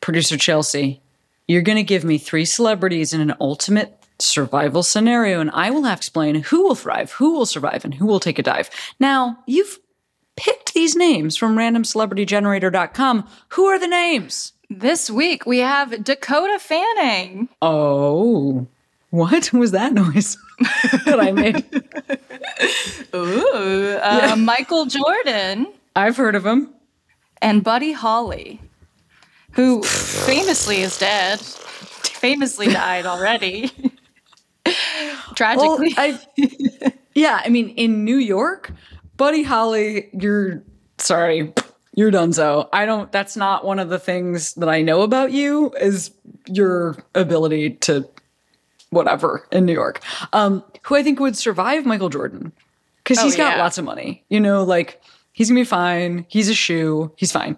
Producer 0.00 0.36
Chelsea, 0.36 1.00
you're 1.46 1.62
going 1.62 1.76
to 1.76 1.82
give 1.82 2.04
me 2.04 2.18
three 2.18 2.44
celebrities 2.44 3.12
in 3.12 3.20
an 3.20 3.34
ultimate 3.40 3.96
survival 4.18 4.82
scenario, 4.82 5.40
and 5.40 5.50
I 5.50 5.70
will 5.70 5.84
have 5.84 5.98
to 5.98 6.00
explain 6.00 6.36
who 6.36 6.62
will 6.62 6.74
thrive, 6.74 7.12
who 7.12 7.32
will 7.32 7.46
survive, 7.46 7.84
and 7.84 7.94
who 7.94 8.06
will 8.06 8.20
take 8.20 8.38
a 8.38 8.42
dive. 8.42 8.70
Now, 8.98 9.38
you've 9.46 9.78
picked 10.36 10.74
these 10.74 10.96
names 10.96 11.36
from 11.36 11.56
randomcelebritygenerator.com. 11.56 13.28
Who 13.50 13.66
are 13.66 13.78
the 13.78 13.88
names? 13.88 14.52
This 14.68 15.10
week 15.10 15.46
we 15.46 15.58
have 15.58 16.04
Dakota 16.04 16.58
Fanning. 16.60 17.48
Oh, 17.60 18.66
what 19.10 19.52
was 19.52 19.72
that 19.72 19.92
noise 19.92 20.38
that 21.04 21.18
I 21.20 21.32
made? 21.32 21.64
Ooh. 23.14 23.98
Uh, 24.00 24.36
Michael 24.38 24.86
Jordan. 24.86 25.66
I've 25.96 26.16
heard 26.16 26.36
of 26.36 26.46
him. 26.46 26.72
And 27.42 27.64
Buddy 27.64 27.92
Holly, 27.92 28.60
who 29.52 29.82
famously 29.82 30.80
is 30.80 30.98
dead, 30.98 31.40
famously 31.40 32.68
died 32.68 33.06
already. 33.06 33.70
Tragically. 35.34 35.94
Well, 35.96 36.20
I, 36.36 36.92
yeah, 37.14 37.40
I 37.44 37.48
mean, 37.48 37.70
in 37.70 38.04
New 38.04 38.16
York, 38.16 38.72
Buddy 39.16 39.42
Holly, 39.42 40.08
you're 40.12 40.62
sorry, 40.98 41.52
you're 41.94 42.10
donezo. 42.12 42.68
I 42.72 42.84
don't. 42.86 43.10
That's 43.10 43.36
not 43.36 43.64
one 43.64 43.78
of 43.78 43.88
the 43.88 43.98
things 43.98 44.54
that 44.54 44.68
I 44.68 44.82
know 44.82 45.02
about 45.02 45.32
you 45.32 45.72
is 45.80 46.10
your 46.46 46.96
ability 47.14 47.70
to 47.76 48.08
whatever 48.90 49.46
in 49.50 49.66
New 49.66 49.72
York. 49.72 50.00
Um, 50.32 50.62
who 50.82 50.96
I 50.96 51.02
think 51.02 51.20
would 51.20 51.36
survive 51.36 51.86
Michael 51.86 52.08
Jordan 52.10 52.52
because 52.98 53.18
Oh, 53.18 53.24
he's 53.24 53.36
got 53.36 53.56
yeah. 53.56 53.62
lots 53.62 53.78
of 53.78 53.84
money. 53.84 54.24
You 54.28 54.40
know, 54.40 54.62
like 54.64 55.00
he's 55.32 55.48
gonna 55.48 55.60
be 55.60 55.64
fine. 55.64 56.26
He's 56.28 56.48
a 56.48 56.54
shoe. 56.54 57.12
He's 57.16 57.32
fine. 57.32 57.56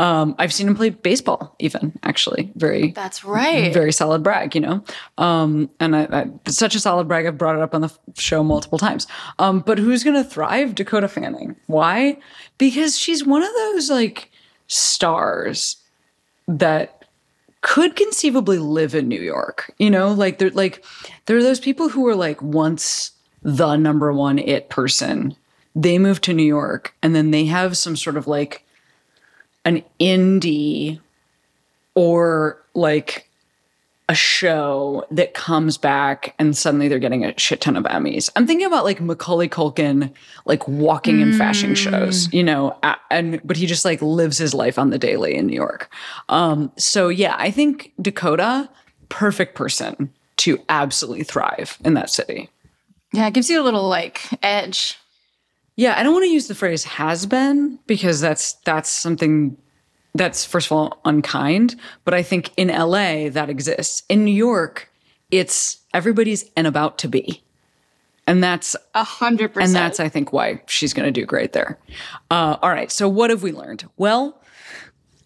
Um, 0.00 0.34
I've 0.38 0.50
seen 0.50 0.66
him 0.66 0.74
play 0.74 0.88
baseball, 0.88 1.54
even 1.58 1.92
actually. 2.02 2.50
Very 2.54 2.92
That's 2.92 3.22
right. 3.22 3.70
very 3.70 3.92
solid 3.92 4.22
brag, 4.22 4.54
you 4.54 4.62
know. 4.62 4.82
Um, 5.18 5.68
and 5.78 5.94
I, 5.94 6.04
I, 6.10 6.50
such 6.50 6.74
a 6.74 6.80
solid 6.80 7.06
brag. 7.06 7.26
I've 7.26 7.36
brought 7.36 7.54
it 7.54 7.60
up 7.60 7.74
on 7.74 7.82
the 7.82 7.92
show 8.16 8.42
multiple 8.42 8.78
times. 8.78 9.06
Um, 9.38 9.60
but 9.60 9.76
who's 9.76 10.02
going 10.02 10.16
to 10.16 10.24
thrive? 10.26 10.74
Dakota 10.74 11.06
Fanning. 11.06 11.54
Why? 11.66 12.16
Because 12.56 12.98
she's 12.98 13.26
one 13.26 13.42
of 13.42 13.50
those 13.52 13.90
like 13.90 14.30
stars 14.68 15.76
that 16.48 17.04
could 17.60 17.94
conceivably 17.94 18.56
live 18.56 18.94
in 18.94 19.06
New 19.06 19.20
York. 19.20 19.74
You 19.76 19.90
know, 19.90 20.14
like 20.14 20.38
they're 20.38 20.48
like 20.48 20.82
there 21.26 21.36
are 21.36 21.42
those 21.42 21.60
people 21.60 21.90
who 21.90 22.00
were 22.00 22.16
like 22.16 22.40
once 22.40 23.10
the 23.42 23.76
number 23.76 24.14
one 24.14 24.38
it 24.38 24.70
person. 24.70 25.36
They 25.74 25.98
move 25.98 26.22
to 26.22 26.32
New 26.32 26.42
York 26.42 26.94
and 27.02 27.14
then 27.14 27.32
they 27.32 27.44
have 27.44 27.76
some 27.76 27.96
sort 27.96 28.16
of 28.16 28.26
like 28.26 28.64
an 29.70 29.84
indie 30.00 30.98
or 31.94 32.60
like 32.74 33.28
a 34.08 34.14
show 34.14 35.06
that 35.12 35.34
comes 35.34 35.78
back 35.78 36.34
and 36.36 36.56
suddenly 36.56 36.88
they're 36.88 36.98
getting 36.98 37.24
a 37.24 37.38
shit 37.38 37.60
ton 37.60 37.76
of 37.76 37.84
Emmys. 37.84 38.28
I'm 38.34 38.44
thinking 38.44 38.66
about 38.66 38.82
like 38.82 39.00
Macaulay 39.00 39.48
Culkin, 39.48 40.12
like 40.46 40.66
walking 40.66 41.20
in 41.20 41.32
fashion 41.32 41.76
shows, 41.76 42.32
you 42.32 42.42
know, 42.42 42.76
and 43.08 43.40
but 43.44 43.56
he 43.56 43.66
just 43.66 43.84
like 43.84 44.02
lives 44.02 44.36
his 44.36 44.52
life 44.52 44.80
on 44.80 44.90
the 44.90 44.98
daily 44.98 45.36
in 45.36 45.46
New 45.46 45.54
York. 45.54 45.88
Um, 46.28 46.72
so 46.76 47.08
yeah, 47.08 47.36
I 47.38 47.52
think 47.52 47.92
Dakota, 48.02 48.68
perfect 49.10 49.54
person 49.54 50.12
to 50.38 50.58
absolutely 50.68 51.22
thrive 51.22 51.78
in 51.84 51.94
that 51.94 52.10
city. 52.10 52.50
Yeah, 53.12 53.28
it 53.28 53.34
gives 53.34 53.48
you 53.48 53.60
a 53.60 53.64
little 53.64 53.88
like 53.88 54.22
edge. 54.42 54.98
Yeah, 55.80 55.94
I 55.96 56.02
don't 56.02 56.12
want 56.12 56.24
to 56.24 56.30
use 56.30 56.46
the 56.46 56.54
phrase 56.54 56.84
has 56.84 57.24
been 57.24 57.78
because 57.86 58.20
that's 58.20 58.52
that's 58.66 58.90
something 58.90 59.56
that's 60.14 60.44
first 60.44 60.66
of 60.66 60.72
all 60.72 61.00
unkind, 61.06 61.74
but 62.04 62.12
I 62.12 62.22
think 62.22 62.50
in 62.58 62.68
LA 62.68 63.30
that 63.30 63.48
exists. 63.48 64.02
In 64.10 64.26
New 64.26 64.34
York, 64.34 64.92
it's 65.30 65.78
everybody's 65.94 66.44
and 66.54 66.66
about 66.66 66.98
to 66.98 67.08
be. 67.08 67.42
And 68.26 68.44
that's 68.44 68.76
a 68.94 69.02
hundred 69.02 69.54
percent. 69.54 69.68
And 69.68 69.74
that's 69.74 70.00
I 70.00 70.10
think 70.10 70.34
why 70.34 70.60
she's 70.66 70.92
gonna 70.92 71.10
do 71.10 71.24
great 71.24 71.54
there. 71.54 71.78
Uh, 72.30 72.58
all 72.60 72.68
right, 72.68 72.92
so 72.92 73.08
what 73.08 73.30
have 73.30 73.42
we 73.42 73.50
learned? 73.50 73.88
Well, 73.96 74.38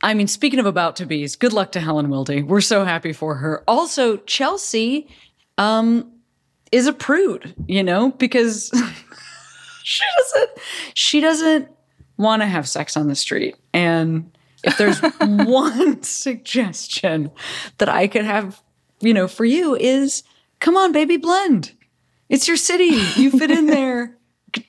I 0.05 0.15
mean, 0.15 0.29
speaking 0.29 0.61
of 0.61 0.67
about 0.67 0.95
to 0.97 1.05
be's, 1.05 1.35
good 1.35 1.53
luck 1.53 1.73
to 1.73 1.81
Helen 1.81 2.07
Wildy. 2.07 2.47
We're 2.47 2.61
so 2.61 2.85
happy 2.85 3.13
for 3.13 3.35
her. 3.35 3.65
Also, 3.67 4.19
Chelsea 4.19 5.09
um, 5.59 6.13
is 6.71 6.87
a 6.87 6.93
prude, 6.93 7.57
you 7.67 7.83
know, 7.83 8.13
because 8.13 8.71
she 9.87 10.05
doesn't 10.19 10.51
she 10.95 11.21
doesn't 11.21 11.69
want 12.17 12.43
to 12.43 12.47
have 12.47 12.69
sex 12.69 12.97
on 12.97 13.09
the 13.09 13.15
street. 13.15 13.55
And 13.73 14.31
if 14.65 14.77
there's 14.79 14.99
one 15.21 16.03
suggestion 16.03 17.31
that 17.79 17.89
I 17.89 18.07
could 18.07 18.25
have, 18.25 18.63
you 19.01 19.13
know, 19.15 19.29
for 19.29 19.45
you 19.45 19.77
is 19.77 20.23
come 20.61 20.77
on, 20.77 20.93
baby, 20.93 21.17
blend. 21.17 21.73
It's 22.29 22.49
your 22.49 22.57
city. 22.57 22.97
You 23.21 23.31
fit 23.31 23.51
in 23.51 23.67
there. 23.79 24.17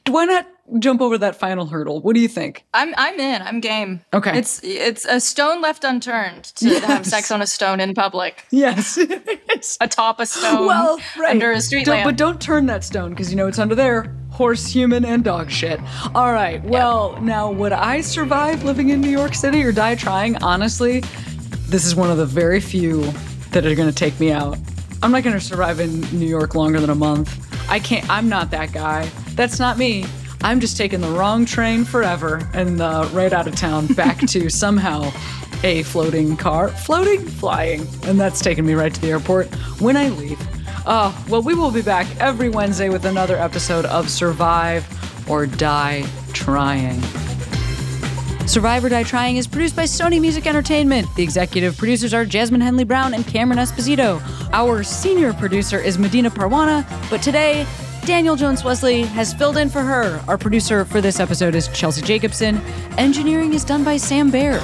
Why 0.08 0.26
not 0.26 0.48
jump 0.80 1.00
over 1.00 1.18
that 1.20 1.36
final 1.36 1.68
hurdle? 1.68 2.02
What 2.02 2.16
do 2.16 2.20
you 2.22 2.28
think? 2.28 2.66
I'm 2.74 2.94
I'm 2.98 3.20
in. 3.20 3.42
I'm 3.44 3.60
game. 3.60 4.02
Okay. 4.14 4.38
It's 4.38 4.60
it's 4.64 5.06
a 5.06 5.20
stone 5.20 5.62
left 5.62 5.84
unturned 5.84 6.46
to 6.56 6.80
have 6.82 7.06
sex 7.06 7.30
on 7.32 7.42
a 7.42 7.48
stone 7.48 7.80
in 7.80 7.94
public. 7.94 8.46
Yes. 8.50 8.98
Atop 9.80 10.20
a 10.20 10.26
stone. 10.26 10.66
well, 10.66 11.00
right. 11.18 11.30
Under 11.32 11.52
a 11.52 11.62
street 11.62 11.86
Don't- 11.86 11.98
lamp. 11.98 12.08
But 12.08 12.18
don't 12.18 12.42
turn 12.42 12.66
that 12.66 12.84
stone 12.84 13.12
because 13.12 13.30
you 13.30 13.38
know 13.38 13.48
it's 13.48 13.60
under 13.60 13.76
there. 13.76 14.16
Horse, 14.36 14.68
human, 14.68 15.06
and 15.06 15.24
dog 15.24 15.50
shit. 15.50 15.80
All 16.14 16.34
right. 16.34 16.62
Well, 16.66 17.18
now 17.22 17.50
would 17.50 17.72
I 17.72 18.02
survive 18.02 18.66
living 18.66 18.90
in 18.90 19.00
New 19.00 19.10
York 19.10 19.34
City 19.34 19.64
or 19.64 19.72
die 19.72 19.96
trying? 19.96 20.36
Honestly, 20.44 21.00
this 21.68 21.86
is 21.86 21.96
one 21.96 22.12
of 22.12 22.18
the 22.18 22.26
very 22.26 22.60
few 22.60 23.04
that 23.52 23.66
are 23.66 23.74
going 23.76 23.88
to 23.88 23.96
take 23.96 24.20
me 24.20 24.34
out. 24.34 24.58
I'm 25.02 25.14
not 25.14 25.24
going 25.24 25.36
to 25.36 25.40
survive 25.40 25.80
in 25.80 26.02
New 26.12 26.28
York 26.28 26.54
longer 26.54 26.82
than 26.82 26.90
a 26.90 26.96
month. 26.96 27.32
I 27.70 27.80
can't. 27.80 28.10
I'm 28.10 28.28
not 28.28 28.52
that 28.52 28.74
guy. 28.74 29.10
That's 29.36 29.58
not 29.58 29.78
me. 29.78 30.06
I'm 30.42 30.60
just 30.60 30.76
taking 30.76 31.00
the 31.00 31.12
wrong 31.12 31.46
train 31.46 31.86
forever 31.86 32.46
and 32.54 32.82
uh, 32.82 33.08
right 33.14 33.32
out 33.32 33.48
of 33.48 33.56
town 33.56 33.88
back 33.94 34.20
to 34.28 34.50
somehow 34.50 35.14
a 35.64 35.84
floating 35.84 36.36
car, 36.36 36.68
floating, 36.68 37.26
flying, 37.26 37.88
and 38.04 38.20
that's 38.20 38.42
taking 38.42 38.66
me 38.66 38.74
right 38.74 38.94
to 38.94 39.00
the 39.00 39.12
airport 39.12 39.48
when 39.80 39.96
I 39.96 40.10
leave. 40.10 40.40
Uh, 40.86 41.12
well, 41.30 41.42
we 41.42 41.56
will 41.56 41.72
be 41.72 41.82
back 41.82 42.08
every 42.20 42.50
Wednesday 42.50 42.90
with 42.90 43.06
another 43.06 43.36
episode 43.38 43.86
of 43.86 44.10
Survive 44.10 44.86
or 45.30 45.48
Die 45.48 46.06
Trying. 46.34 47.02
Survive 48.48 48.86
or 48.86 48.90
Die 48.90 49.04
Trying 49.04 49.38
is 49.38 49.48
produced 49.48 49.76
by 49.76 49.86
Sony 49.86 50.22
Music 50.22 50.46
Entertainment. 50.46 51.08
The 51.16 51.24
executive 51.24 51.76
producers 51.76 52.14
are 52.14 52.24
Jasmine 52.24 52.62
Henley 52.62 52.84
Brown 52.84 53.16
and 53.16 53.26
Cameron 53.26 53.58
Esposito. 53.58 54.22
Our 54.54 54.84
senior 54.84 55.34
producer 55.34 55.80
is 55.80 55.98
Medina 55.98 56.30
Parwana, 56.30 56.86
but 57.10 57.24
today, 57.24 57.66
Daniel 58.06 58.36
Jones 58.36 58.64
Wesley 58.64 59.02
has 59.02 59.34
filled 59.34 59.58
in 59.58 59.68
for 59.68 59.82
her. 59.82 60.24
Our 60.28 60.38
producer 60.38 60.86
for 60.86 61.02
this 61.02 61.20
episode 61.20 61.56
is 61.56 61.68
Chelsea 61.70 62.04
Jacobson. 62.04 62.58
Engineering 63.00 63.54
is 63.54 63.64
done 63.64 63.84
by 63.84 63.98
Sam 63.98 64.30
Baer. 64.30 64.60